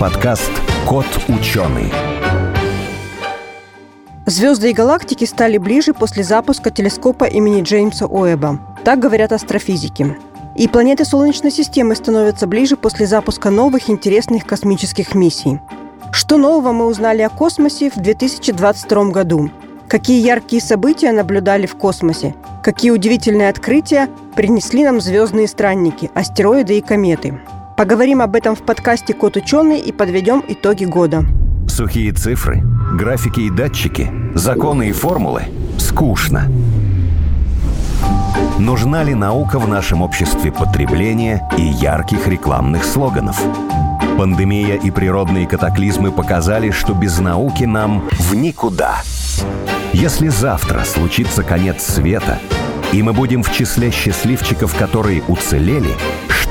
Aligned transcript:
подкаст 0.00 0.50
«Кот 0.88 1.04
ученый». 1.28 1.92
Звезды 4.24 4.70
и 4.70 4.72
галактики 4.72 5.26
стали 5.26 5.58
ближе 5.58 5.92
после 5.92 6.24
запуска 6.24 6.70
телескопа 6.70 7.24
имени 7.24 7.60
Джеймса 7.60 8.06
Уэбба. 8.06 8.60
Так 8.82 8.98
говорят 8.98 9.32
астрофизики. 9.32 10.16
И 10.56 10.68
планеты 10.68 11.04
Солнечной 11.04 11.50
системы 11.50 11.94
становятся 11.94 12.46
ближе 12.46 12.78
после 12.78 13.06
запуска 13.06 13.50
новых 13.50 13.90
интересных 13.90 14.46
космических 14.46 15.14
миссий. 15.14 15.60
Что 16.12 16.38
нового 16.38 16.72
мы 16.72 16.86
узнали 16.86 17.20
о 17.20 17.28
космосе 17.28 17.90
в 17.90 17.96
2022 17.96 19.04
году? 19.10 19.50
Какие 19.86 20.24
яркие 20.26 20.62
события 20.62 21.12
наблюдали 21.12 21.66
в 21.66 21.76
космосе? 21.76 22.34
Какие 22.62 22.92
удивительные 22.92 23.50
открытия 23.50 24.08
принесли 24.34 24.82
нам 24.82 24.98
звездные 24.98 25.46
странники, 25.46 26.10
астероиды 26.14 26.78
и 26.78 26.80
кометы? 26.80 27.38
Поговорим 27.80 28.20
об 28.20 28.36
этом 28.36 28.54
в 28.54 28.60
подкасте 28.60 29.14
«Кот 29.14 29.38
ученый» 29.38 29.80
и 29.80 29.90
подведем 29.90 30.44
итоги 30.46 30.84
года. 30.84 31.24
Сухие 31.66 32.12
цифры, 32.12 32.62
графики 32.92 33.40
и 33.40 33.50
датчики, 33.50 34.12
законы 34.34 34.90
и 34.90 34.92
формулы– 34.92 35.44
скучно. 35.78 36.52
Нужна 38.58 39.02
ли 39.02 39.14
наука 39.14 39.58
в 39.58 39.66
нашем 39.66 40.02
обществе 40.02 40.52
потребления 40.52 41.48
и 41.56 41.62
ярких 41.62 42.28
рекламных 42.28 42.84
слоганов? 42.84 43.40
Пандемия 44.18 44.76
и 44.76 44.90
природные 44.90 45.46
катаклизмы 45.46 46.12
показали, 46.12 46.72
что 46.72 46.92
без 46.92 47.18
науки 47.18 47.64
нам 47.64 48.10
в 48.10 48.34
никуда. 48.34 48.96
Если 49.94 50.28
завтра 50.28 50.84
случится 50.84 51.42
конец 51.42 51.82
света, 51.82 52.40
и 52.92 53.02
мы 53.02 53.14
будем 53.14 53.42
в 53.42 53.50
числе 53.50 53.90
счастливчиков, 53.90 54.76
которые 54.76 55.22
уцелели, 55.28 55.94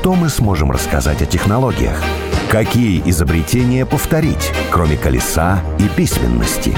что 0.00 0.14
мы 0.14 0.30
сможем 0.30 0.70
рассказать 0.70 1.20
о 1.20 1.26
технологиях? 1.26 2.02
Какие 2.48 3.02
изобретения 3.10 3.84
повторить, 3.84 4.50
кроме 4.70 4.96
колеса 4.96 5.60
и 5.78 5.88
письменности? 5.88 6.74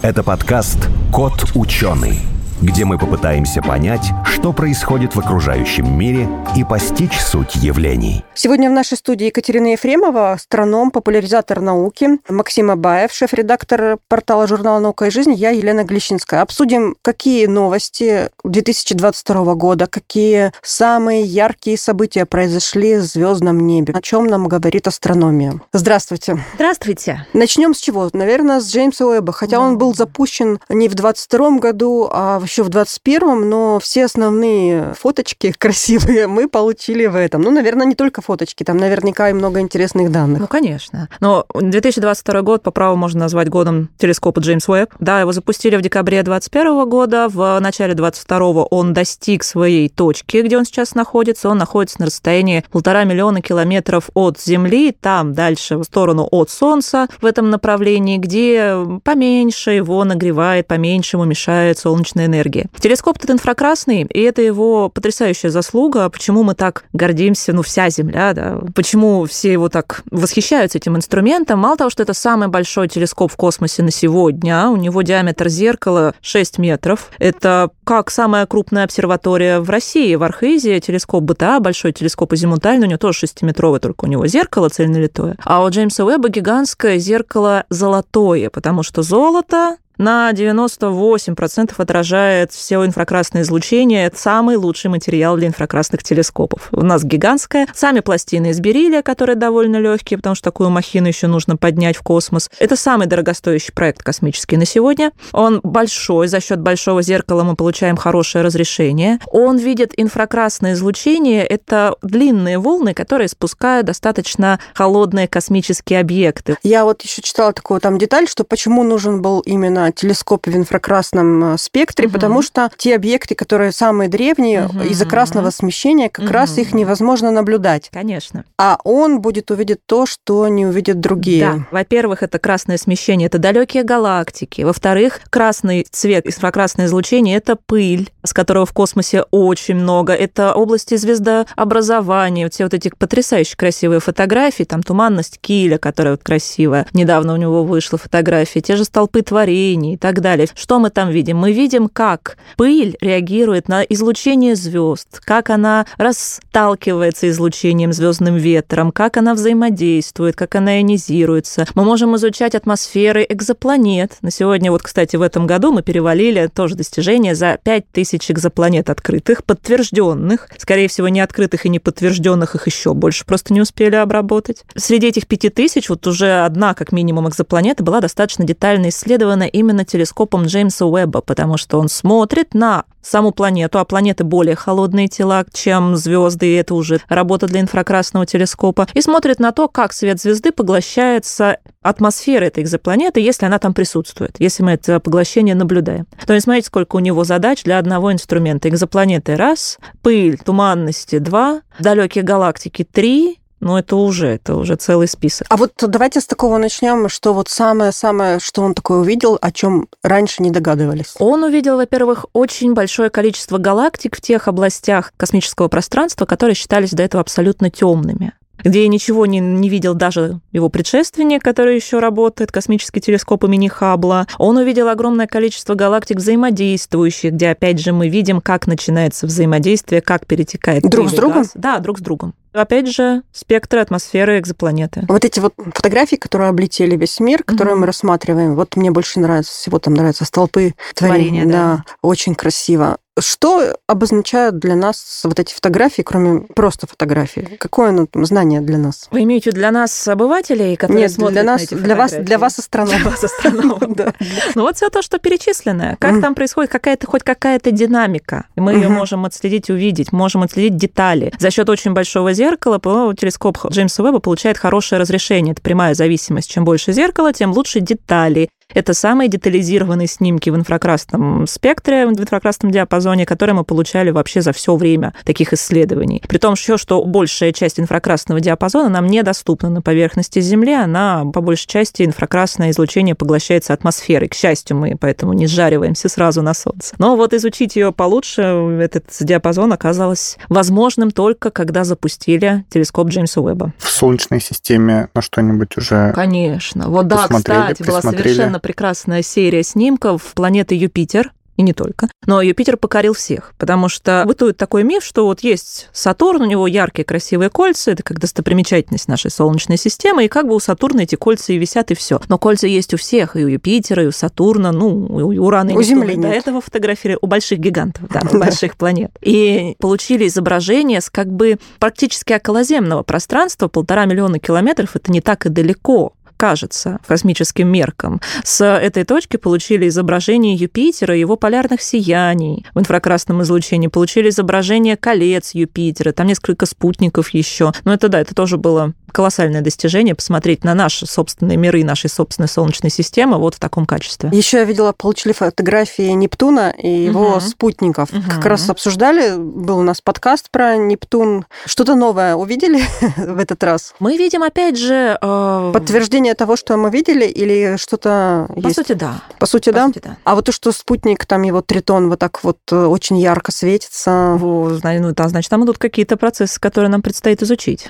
Это 0.00 0.22
подкаст 0.22 0.78
«Кот 1.12 1.50
ученый», 1.56 2.20
где 2.64 2.86
мы 2.86 2.98
попытаемся 2.98 3.60
понять, 3.60 4.10
что 4.24 4.52
происходит 4.54 5.14
в 5.14 5.18
окружающем 5.20 5.98
мире 5.98 6.28
и 6.56 6.64
постичь 6.64 7.20
суть 7.20 7.54
явлений. 7.56 8.24
Сегодня 8.34 8.70
в 8.70 8.72
нашей 8.72 8.96
студии 8.96 9.26
Екатерина 9.26 9.72
Ефремова, 9.72 10.32
астроном, 10.32 10.90
популяризатор 10.90 11.60
науки, 11.60 12.18
Максим 12.28 12.70
Абаев, 12.70 13.12
шеф-редактор 13.12 13.98
портала 14.08 14.46
журнала 14.46 14.78
«Наука 14.78 15.06
и 15.06 15.10
жизнь», 15.10 15.34
я 15.34 15.50
Елена 15.50 15.84
Глещинская. 15.84 16.40
Обсудим, 16.40 16.96
какие 17.02 17.46
новости 17.46 18.30
2022 18.44 19.54
года, 19.54 19.86
какие 19.86 20.52
самые 20.62 21.22
яркие 21.22 21.76
события 21.76 22.24
произошли 22.24 22.96
в 22.96 23.02
звездном 23.02 23.60
небе, 23.66 23.92
о 23.92 24.00
чем 24.00 24.26
нам 24.26 24.48
говорит 24.48 24.88
астрономия. 24.88 25.60
Здравствуйте. 25.72 26.42
Здравствуйте. 26.54 27.26
Начнем 27.34 27.74
с 27.74 27.78
чего? 27.78 28.08
Наверное, 28.12 28.60
с 28.60 28.72
Джеймса 28.72 29.04
Уэбба, 29.04 29.32
хотя 29.34 29.60
он 29.60 29.76
был 29.76 29.94
запущен 29.94 30.60
не 30.70 30.88
в 30.88 30.94
22 30.94 31.58
году, 31.58 32.08
а 32.10 32.40
еще 32.54 32.62
в 32.62 32.68
21 32.68 33.48
но 33.48 33.80
все 33.80 34.04
основные 34.04 34.94
фоточки 34.94 35.52
красивые 35.58 36.28
мы 36.28 36.48
получили 36.48 37.06
в 37.06 37.16
этом. 37.16 37.42
Ну, 37.42 37.50
наверное, 37.50 37.84
не 37.84 37.96
только 37.96 38.22
фоточки, 38.22 38.62
там 38.62 38.76
наверняка 38.76 39.30
и 39.30 39.32
много 39.32 39.58
интересных 39.58 40.12
данных. 40.12 40.40
Ну, 40.40 40.46
конечно. 40.46 41.08
Но 41.18 41.46
2022 41.52 42.42
год 42.42 42.62
по 42.62 42.70
праву 42.70 42.96
можно 42.96 43.20
назвать 43.20 43.48
годом 43.48 43.88
телескопа 43.98 44.38
Джеймс 44.38 44.68
Уэбб. 44.68 44.94
Да, 45.00 45.20
его 45.20 45.32
запустили 45.32 45.74
в 45.74 45.82
декабре 45.82 46.22
2021 46.22 46.88
года. 46.88 47.28
В 47.28 47.58
начале 47.58 47.94
2022 47.94 48.66
он 48.70 48.92
достиг 48.92 49.42
своей 49.42 49.88
точки, 49.88 50.36
где 50.42 50.56
он 50.56 50.64
сейчас 50.64 50.94
находится. 50.94 51.48
Он 51.48 51.58
находится 51.58 51.98
на 51.98 52.06
расстоянии 52.06 52.64
полтора 52.70 53.02
миллиона 53.02 53.42
километров 53.42 54.10
от 54.14 54.40
Земли, 54.40 54.92
там 54.92 55.32
дальше 55.32 55.76
в 55.76 55.82
сторону 55.82 56.28
от 56.30 56.50
Солнца 56.50 57.08
в 57.20 57.26
этом 57.26 57.50
направлении, 57.50 58.18
где 58.18 58.76
поменьше 59.02 59.72
его 59.72 60.04
нагревает, 60.04 60.68
поменьше 60.68 61.16
ему 61.16 61.24
мешает 61.24 61.78
солнечная 61.78 62.28
энергия. 62.34 62.66
Телескоп 62.78 63.18
этот 63.18 63.30
инфракрасный, 63.30 64.02
и 64.02 64.20
это 64.20 64.42
его 64.42 64.88
потрясающая 64.88 65.50
заслуга. 65.50 66.08
Почему 66.10 66.42
мы 66.42 66.54
так 66.54 66.84
гордимся, 66.92 67.52
ну, 67.52 67.62
вся 67.62 67.88
Земля, 67.90 68.32
да, 68.32 68.60
почему 68.74 69.24
все 69.26 69.52
его 69.52 69.68
так 69.68 70.02
восхищаются 70.10 70.78
этим 70.78 70.96
инструментом. 70.96 71.60
Мало 71.60 71.76
того, 71.76 71.90
что 71.90 72.02
это 72.02 72.14
самый 72.14 72.48
большой 72.48 72.88
телескоп 72.88 73.32
в 73.32 73.36
космосе 73.36 73.82
на 73.82 73.90
сегодня, 73.90 74.68
у 74.68 74.76
него 74.76 75.02
диаметр 75.02 75.48
зеркала 75.48 76.14
6 76.20 76.58
метров. 76.58 77.10
Это 77.18 77.70
как 77.84 78.10
самая 78.10 78.46
крупная 78.46 78.84
обсерватория 78.84 79.60
в 79.60 79.70
России, 79.70 80.14
в 80.14 80.22
Архизе, 80.22 80.80
телескоп 80.80 81.22
БТА, 81.22 81.60
большой 81.60 81.92
телескоп 81.92 82.32
азимутальный, 82.32 82.86
у 82.86 82.90
него 82.90 82.98
тоже 82.98 83.26
6-метровый, 83.26 83.80
только 83.80 84.04
у 84.04 84.08
него 84.08 84.26
зеркало 84.26 84.68
цельнолитое. 84.68 85.36
А 85.44 85.62
у 85.62 85.68
Джеймса 85.68 86.04
Уэбба 86.04 86.28
гигантское 86.28 86.98
зеркало 86.98 87.64
золотое, 87.68 88.50
потому 88.50 88.82
что 88.82 89.02
золото 89.02 89.76
на 89.98 90.32
98% 90.32 91.72
отражает 91.76 92.52
все 92.52 92.84
инфракрасное 92.84 93.42
излучение. 93.42 94.06
Это 94.06 94.18
самый 94.18 94.56
лучший 94.56 94.90
материал 94.90 95.36
для 95.36 95.48
инфракрасных 95.48 96.02
телескопов. 96.02 96.68
У 96.72 96.82
нас 96.82 97.04
гигантская. 97.04 97.68
Сами 97.74 98.00
пластины 98.00 98.50
из 98.50 98.60
бериллия, 98.60 99.02
которые 99.02 99.36
довольно 99.36 99.76
легкие, 99.76 100.18
потому 100.18 100.34
что 100.34 100.44
такую 100.44 100.70
махину 100.70 101.08
еще 101.08 101.26
нужно 101.26 101.56
поднять 101.56 101.96
в 101.96 102.02
космос. 102.02 102.50
Это 102.58 102.76
самый 102.76 103.06
дорогостоящий 103.06 103.72
проект 103.72 104.02
космический 104.02 104.56
на 104.56 104.66
сегодня. 104.66 105.12
Он 105.32 105.60
большой, 105.62 106.28
за 106.28 106.40
счет 106.40 106.60
большого 106.60 107.02
зеркала 107.02 107.44
мы 107.44 107.56
получаем 107.56 107.96
хорошее 107.96 108.44
разрешение. 108.44 109.18
Он 109.26 109.56
видит 109.56 109.92
инфракрасное 109.96 110.72
излучение. 110.74 111.44
Это 111.44 111.96
длинные 112.02 112.58
волны, 112.58 112.94
которые 112.94 113.28
спускают 113.28 113.86
достаточно 113.86 114.58
холодные 114.74 115.28
космические 115.28 116.00
объекты. 116.00 116.56
Я 116.62 116.84
вот 116.84 117.02
еще 117.02 117.22
читала 117.22 117.52
такую 117.52 117.80
там 117.80 117.98
деталь, 117.98 118.28
что 118.28 118.44
почему 118.44 118.82
нужен 118.82 119.22
был 119.22 119.40
именно 119.40 119.83
телескопе 119.92 120.50
в 120.50 120.56
инфракрасном 120.56 121.54
э, 121.54 121.58
спектре, 121.58 122.06
угу. 122.06 122.14
потому 122.14 122.42
что 122.42 122.70
те 122.76 122.94
объекты, 122.94 123.34
которые 123.34 123.72
самые 123.72 124.08
древние, 124.08 124.66
угу. 124.66 124.80
из-за 124.80 125.06
красного 125.06 125.50
смещения 125.50 126.08
как 126.08 126.26
угу. 126.26 126.34
раз 126.34 126.58
их 126.58 126.72
невозможно 126.72 127.30
наблюдать. 127.30 127.90
Конечно. 127.92 128.44
А 128.58 128.78
он 128.84 129.20
будет 129.20 129.50
увидеть 129.50 129.78
то, 129.86 130.06
что 130.06 130.48
не 130.48 130.66
увидят 130.66 131.00
другие. 131.00 131.40
Да. 131.44 131.66
Во-первых, 131.70 132.22
это 132.22 132.38
красное 132.38 132.78
смещение, 132.78 133.26
это 133.26 133.38
далекие 133.38 133.82
галактики. 133.82 134.62
Во-вторых, 134.62 135.20
красный 135.30 135.86
цвет, 135.90 136.26
инфракрасное 136.26 136.86
излучение– 136.86 137.36
это 137.38 137.56
пыль, 137.56 138.10
с 138.22 138.32
которого 138.32 138.66
в 138.66 138.72
космосе 138.72 139.24
очень 139.30 139.76
много. 139.76 140.12
Это 140.12 140.54
области 140.54 140.96
звездообразования, 140.96 142.48
все 142.48 142.64
вот 142.64 142.74
эти 142.74 142.90
потрясающие 142.96 143.56
красивые 143.56 144.00
фотографии, 144.00 144.64
там 144.64 144.82
туманность 144.82 145.38
Киля, 145.40 145.78
которая 145.78 146.14
вот 146.14 146.22
красивая. 146.22 146.86
Недавно 146.92 147.34
у 147.34 147.36
него 147.36 147.64
вышла 147.64 147.98
фотография. 147.98 148.60
Те 148.60 148.76
же 148.76 148.84
столпы 148.84 149.22
творений, 149.22 149.73
излучений 149.74 149.94
и 149.94 149.96
так 149.96 150.20
далее. 150.20 150.48
Что 150.54 150.78
мы 150.78 150.90
там 150.90 151.10
видим? 151.10 151.38
Мы 151.38 151.52
видим, 151.52 151.88
как 151.88 152.36
пыль 152.56 152.96
реагирует 153.00 153.68
на 153.68 153.82
излучение 153.82 154.56
звезд, 154.56 155.20
как 155.20 155.50
она 155.50 155.86
расталкивается 155.96 157.28
излучением 157.28 157.92
звездным 157.92 158.36
ветром, 158.36 158.92
как 158.92 159.16
она 159.16 159.34
взаимодействует, 159.34 160.36
как 160.36 160.54
она 160.54 160.78
ионизируется. 160.78 161.66
Мы 161.74 161.84
можем 161.84 162.16
изучать 162.16 162.54
атмосферы 162.54 163.26
экзопланет. 163.28 164.16
На 164.22 164.30
сегодня, 164.30 164.70
вот, 164.70 164.82
кстати, 164.82 165.16
в 165.16 165.22
этом 165.22 165.46
году 165.46 165.72
мы 165.72 165.82
перевалили 165.82 166.48
тоже 166.54 166.76
достижение 166.76 167.34
за 167.34 167.58
5000 167.62 168.30
экзопланет 168.30 168.90
открытых, 168.90 169.44
подтвержденных. 169.44 170.48
Скорее 170.58 170.88
всего, 170.88 171.08
не 171.08 171.20
открытых 171.20 171.66
и 171.66 171.68
не 171.68 171.78
подтвержденных 171.78 172.54
их 172.54 172.66
еще 172.66 172.94
больше 172.94 173.24
просто 173.24 173.52
не 173.52 173.60
успели 173.60 173.96
обработать. 173.96 174.64
Среди 174.76 175.08
этих 175.08 175.26
5000 175.26 175.88
вот 175.88 176.06
уже 176.06 176.44
одна, 176.44 176.74
как 176.74 176.92
минимум, 176.92 177.28
экзопланета 177.28 177.82
была 177.82 178.00
достаточно 178.00 178.44
детально 178.44 178.88
исследована 178.88 179.44
и 179.44 179.63
именно 179.64 179.84
телескопом 179.84 180.44
Джеймса 180.44 180.86
Уэбба, 180.86 181.20
потому 181.20 181.56
что 181.56 181.78
он 181.78 181.88
смотрит 181.88 182.54
на 182.54 182.84
саму 183.02 183.32
планету, 183.32 183.78
а 183.78 183.84
планеты 183.84 184.24
более 184.24 184.56
холодные 184.56 185.08
тела, 185.08 185.44
чем 185.52 185.96
звезды, 185.96 186.46
и 186.46 186.54
это 186.54 186.74
уже 186.74 187.00
работа 187.08 187.46
для 187.46 187.60
инфракрасного 187.60 188.26
телескопа, 188.26 188.86
и 188.94 189.00
смотрит 189.00 189.40
на 189.40 189.52
то, 189.52 189.68
как 189.68 189.92
свет 189.92 190.20
звезды 190.20 190.52
поглощается 190.52 191.58
атмосферой 191.82 192.48
этой 192.48 192.62
экзопланеты, 192.62 193.20
если 193.20 193.46
она 193.46 193.58
там 193.58 193.74
присутствует, 193.74 194.36
если 194.38 194.62
мы 194.62 194.72
это 194.72 195.00
поглощение 195.00 195.54
наблюдаем. 195.54 196.06
То 196.26 196.32
есть 196.32 196.44
смотрите, 196.44 196.68
сколько 196.68 196.96
у 196.96 197.00
него 197.00 197.24
задач 197.24 197.62
для 197.62 197.78
одного 197.78 198.12
инструмента. 198.12 198.68
Экзопланеты– 198.68 199.36
раз, 199.36 199.78
пыль, 200.02 200.38
туманности– 200.38 201.18
два, 201.18 201.60
далекие 201.78 202.24
галактики– 202.24 202.84
три, 202.90 203.38
ну, 203.64 203.78
это 203.78 203.96
уже, 203.96 204.28
это 204.28 204.56
уже 204.56 204.76
целый 204.76 205.08
список. 205.08 205.46
А 205.48 205.56
вот 205.56 205.72
давайте 205.78 206.20
с 206.20 206.26
такого 206.26 206.58
начнем, 206.58 207.08
что 207.08 207.32
вот 207.32 207.48
самое-самое, 207.48 208.38
что 208.38 208.62
он 208.62 208.74
такое 208.74 208.98
увидел, 208.98 209.38
о 209.40 209.50
чем 209.52 209.88
раньше 210.02 210.42
не 210.42 210.50
догадывались. 210.50 211.14
Он 211.18 211.44
увидел, 211.44 211.76
во-первых, 211.76 212.26
очень 212.34 212.74
большое 212.74 213.08
количество 213.08 213.56
галактик 213.56 214.16
в 214.16 214.20
тех 214.20 214.48
областях 214.48 215.14
космического 215.16 215.68
пространства, 215.68 216.26
которые 216.26 216.54
считались 216.54 216.90
до 216.90 217.02
этого 217.02 217.22
абсолютно 217.22 217.70
темными 217.70 218.34
где 218.62 218.88
ничего 218.88 219.26
не, 219.26 219.40
не 219.40 219.68
видел 219.68 219.94
даже 219.94 220.40
его 220.52 220.70
предшественник, 220.70 221.42
который 221.42 221.74
еще 221.74 221.98
работает, 221.98 222.50
космический 222.50 223.00
телескоп 223.00 223.44
имени 223.44 223.68
Хаббла. 223.68 224.26
Он 224.38 224.56
увидел 224.56 224.88
огромное 224.88 225.26
количество 225.26 225.74
галактик 225.74 226.16
взаимодействующих, 226.16 227.32
где, 227.32 227.50
опять 227.50 227.78
же, 227.80 227.92
мы 227.92 228.08
видим, 228.08 228.40
как 228.40 228.66
начинается 228.66 229.26
взаимодействие, 229.26 230.00
как 230.00 230.26
перетекает 230.26 230.82
друг 230.84 231.10
с 231.10 231.12
другом. 231.12 231.42
Газ. 231.42 231.50
Да, 231.54 231.78
друг 231.78 231.98
с 231.98 232.00
другом. 232.00 232.34
Опять 232.54 232.88
же, 232.88 233.22
спектры 233.32 233.80
атмосферы 233.80 234.38
экзопланеты. 234.38 235.04
Вот 235.08 235.24
эти 235.24 235.40
вот 235.40 235.54
фотографии, 235.74 236.14
которые 236.14 236.50
облетели 236.50 236.96
весь 236.96 237.18
мир, 237.18 237.42
которые 237.42 237.74
mm-hmm. 237.74 237.78
мы 237.80 237.86
рассматриваем, 237.86 238.54
вот 238.54 238.76
мне 238.76 238.92
больше 238.92 239.18
нравится 239.18 239.52
всего, 239.52 239.80
там 239.80 239.94
нравятся 239.94 240.24
столпы 240.24 240.74
творения, 240.94 241.44
Творение, 241.44 241.46
да. 241.46 241.52
да, 241.52 241.84
очень 242.00 242.36
красиво. 242.36 242.96
Что 243.16 243.76
обозначают 243.86 244.58
для 244.58 244.74
нас 244.74 245.22
вот 245.22 245.38
эти 245.38 245.54
фотографии, 245.54 246.02
кроме 246.02 246.40
просто 246.40 246.88
фотографий? 246.88 247.42
Какое 247.60 247.90
оно 247.90 248.06
там, 248.06 248.24
знание 248.24 248.60
для 248.60 248.76
нас? 248.76 249.06
Вы 249.12 249.22
имеете 249.22 249.52
для 249.52 249.70
нас 249.70 250.08
обывателей, 250.08 250.74
которые 250.74 251.02
Нет, 251.02 251.12
смотрят 251.12 251.34
для 251.34 251.42
нас, 251.44 251.60
на 251.60 251.64
эти 251.64 251.74
для 251.74 251.94
вас, 251.94 252.10
фотографии? 252.10 252.26
для 252.26 252.38
вас 252.38 252.58
астрономов. 252.58 253.02
Для 253.02 253.10
вас 253.10 253.24
астрономов, 253.24 253.94
да. 253.94 254.14
Ну 254.56 254.62
вот 254.62 254.76
все 254.76 254.90
то, 254.90 255.00
что 255.00 255.18
перечисленное. 255.18 255.96
Как 256.00 256.20
там 256.20 256.34
происходит 256.34 256.72
какая-то 256.72 257.06
хоть 257.06 257.22
какая-то 257.22 257.70
динамика. 257.70 258.46
Мы 258.56 258.74
ее 258.74 258.88
можем 258.88 259.24
отследить, 259.24 259.70
увидеть, 259.70 260.10
можем 260.10 260.42
отследить 260.42 260.76
детали. 260.76 261.32
За 261.38 261.52
счет 261.52 261.68
очень 261.68 261.92
большого 261.92 262.32
зеркала 262.32 262.43
по- 262.78 263.14
телескоп 263.14 263.58
Джеймса 263.70 264.02
Уэбба 264.02 264.20
получает 264.20 264.58
хорошее 264.58 265.00
разрешение. 265.00 265.52
Это 265.52 265.62
прямая 265.62 265.94
зависимость. 265.94 266.50
Чем 266.50 266.64
больше 266.64 266.92
зеркала, 266.92 267.32
тем 267.32 267.52
лучше 267.52 267.80
детали. 267.80 268.48
Это 268.72 268.94
самые 268.94 269.28
детализированные 269.28 270.06
снимки 270.06 270.50
в 270.50 270.56
инфракрасном 270.56 271.46
спектре, 271.46 272.06
в 272.06 272.10
инфракрасном 272.10 272.70
диапазоне, 272.72 273.26
которые 273.26 273.54
мы 273.54 273.64
получали 273.64 274.10
вообще 274.10 274.40
за 274.40 274.52
все 274.52 274.76
время 274.76 275.14
таких 275.24 275.52
исследований. 275.52 276.22
При 276.26 276.38
том 276.38 276.54
еще, 276.54 276.76
что 276.76 277.04
большая 277.04 277.52
часть 277.52 277.78
инфракрасного 277.78 278.40
диапазона 278.40 278.88
нам 278.88 279.06
недоступна 279.06 279.70
на 279.70 279.82
поверхности 279.82 280.40
Земли, 280.40 280.72
она 280.72 281.24
по 281.32 281.40
большей 281.40 281.66
части 281.66 282.02
инфракрасное 282.02 282.70
излучение 282.70 283.14
поглощается 283.14 283.72
атмосферой. 283.72 284.28
К 284.28 284.34
счастью, 284.34 284.76
мы 284.76 284.96
поэтому 284.98 285.32
не 285.32 285.46
сжариваемся 285.46 286.08
сразу 286.08 286.42
на 286.42 286.54
Солнце. 286.54 286.94
Но 286.98 287.16
вот 287.16 287.34
изучить 287.34 287.76
ее 287.76 287.92
получше, 287.92 288.42
этот 288.42 289.04
диапазон 289.20 289.72
оказалось 289.72 290.38
возможным 290.48 291.10
только 291.10 291.50
когда 291.50 291.84
запустили 291.84 292.64
телескоп 292.70 293.08
Джеймса 293.08 293.40
Уэбба. 293.40 293.72
В 293.78 293.88
Солнечной 293.88 294.40
системе 294.40 295.08
на 295.14 295.22
что-нибудь 295.22 295.76
уже... 295.76 296.12
Конечно. 296.14 296.88
Вот 296.88 297.06
да, 297.08 297.28
кстати, 297.28 297.82
была 297.82 298.00
присмотрели. 298.00 298.53
Совершенно 298.54 298.60
прекрасная 298.60 299.22
серия 299.22 299.62
снимков 299.62 300.32
планеты 300.34 300.74
Юпитер. 300.74 301.32
И 301.56 301.62
не 301.62 301.72
только. 301.72 302.08
Но 302.26 302.42
Юпитер 302.42 302.76
покорил 302.76 303.14
всех, 303.14 303.52
потому 303.58 303.88
что 303.88 304.24
бытует 304.26 304.56
такой 304.56 304.82
миф, 304.82 305.04
что 305.04 305.24
вот 305.24 305.44
есть 305.44 305.88
Сатурн, 305.92 306.42
у 306.42 306.46
него 306.46 306.66
яркие 306.66 307.04
красивые 307.04 307.48
кольца, 307.48 307.92
это 307.92 308.02
как 308.02 308.18
достопримечательность 308.18 309.06
нашей 309.06 309.30
Солнечной 309.30 309.76
системы, 309.76 310.24
и 310.24 310.28
как 310.28 310.48
бы 310.48 310.56
у 310.56 310.58
Сатурна 310.58 311.04
эти 311.04 311.14
кольца 311.14 311.52
и 311.52 311.56
висят, 311.56 311.92
и 311.92 311.94
все. 311.94 312.20
Но 312.28 312.38
кольца 312.38 312.66
есть 312.66 312.92
у 312.92 312.96
всех, 312.96 313.36
и 313.36 313.44
у 313.44 313.46
Юпитера, 313.46 314.02
и 314.02 314.06
у 314.06 314.10
Сатурна, 314.10 314.72
ну, 314.72 315.20
и 315.20 315.38
у 315.38 315.44
Урана, 315.44 315.70
и 315.70 315.74
У 315.74 315.80
Нептуна. 315.80 316.00
Земли 316.00 316.16
До 316.16 316.26
этого 316.26 316.60
фотографировали 316.60 317.20
у 317.22 317.28
больших 317.28 317.60
гигантов, 317.60 318.02
да, 318.10 318.22
у 318.32 318.40
больших 318.40 318.76
планет. 318.76 319.12
И 319.20 319.76
получили 319.78 320.26
изображение 320.26 321.00
с 321.00 321.08
как 321.08 321.28
бы 321.32 321.60
практически 321.78 322.32
околоземного 322.32 323.04
пространства, 323.04 323.68
полтора 323.68 324.06
миллиона 324.06 324.40
километров, 324.40 324.96
это 324.96 325.12
не 325.12 325.20
так 325.20 325.46
и 325.46 325.50
далеко 325.50 326.14
кажется, 326.36 326.98
космическим 327.06 327.68
меркам. 327.68 328.20
С 328.44 328.64
этой 328.64 329.04
точки 329.04 329.36
получили 329.36 329.88
изображение 329.88 330.54
Юпитера 330.54 331.16
его 331.16 331.36
полярных 331.36 331.82
сияний 331.82 332.66
в 332.74 332.80
инфракрасном 332.80 333.42
излучении, 333.42 333.88
получили 333.88 334.28
изображение 334.28 334.96
колец 334.96 335.54
Юпитера, 335.54 336.12
там 336.12 336.26
несколько 336.26 336.66
спутников 336.66 337.30
еще. 337.30 337.72
Но 337.84 337.94
это 337.94 338.08
да, 338.08 338.20
это 338.20 338.34
тоже 338.34 338.56
было 338.56 338.94
колоссальное 339.14 339.60
достижение, 339.62 340.14
посмотреть 340.14 340.64
на 340.64 340.74
наши 340.74 341.06
собственные 341.06 341.56
миры, 341.56 341.84
нашей 341.84 342.10
собственной 342.10 342.48
Солнечной 342.48 342.90
системы 342.90 343.38
вот 343.38 343.54
в 343.54 343.58
таком 343.60 343.86
качестве. 343.86 344.28
Еще 344.32 344.58
я 344.58 344.64
видела, 344.64 344.92
получили 344.92 345.32
фотографии 345.32 346.10
Нептуна 346.10 346.70
и 346.76 346.88
его 346.88 347.30
Мгм. 347.36 347.40
спутников. 347.40 348.12
Мгм. 348.12 348.28
Как 348.30 348.44
раз 348.46 348.68
обсуждали, 348.68 349.36
был 349.36 349.78
у 349.78 349.82
нас 349.82 350.00
подкаст 350.00 350.50
про 350.50 350.76
Нептун. 350.76 351.46
Что-то 351.64 351.94
новое 351.94 352.34
увидели 352.34 352.82
в 353.16 353.38
этот 353.38 353.62
раз? 353.62 353.94
Мы 354.00 354.16
видим, 354.16 354.42
опять 354.42 354.76
же... 354.76 355.16
э, 355.20 355.70
Подтверждение 355.72 356.34
того, 356.34 356.56
что 356.56 356.76
мы 356.76 356.90
видели, 356.90 357.24
или 357.26 357.76
что-то 357.78 358.46
По 358.54 358.58
есть? 358.66 358.74
сути, 358.76 358.92
да. 358.92 359.22
По 359.38 359.46
сути, 359.46 359.68
По 359.70 359.74
да? 359.76 359.86
сути, 359.86 360.00
да. 360.04 360.16
А 360.24 360.34
вот 360.34 360.46
то, 360.46 360.52
что 360.52 360.72
спутник, 360.72 361.24
там 361.26 361.42
его 361.42 361.60
тритон 361.62 362.08
вот 362.10 362.18
так 362.18 362.42
вот 362.42 362.58
э, 362.72 362.84
очень 362.86 363.18
ярко 363.18 363.52
светится. 363.52 364.38
Ну, 364.40 364.78
да, 364.80 365.28
значит, 365.28 365.50
там 365.50 365.64
идут 365.64 365.78
какие-то 365.78 366.16
процессы, 366.16 366.58
которые 366.58 366.90
нам 366.90 367.02
предстоит 367.02 367.42
изучить. 367.42 367.88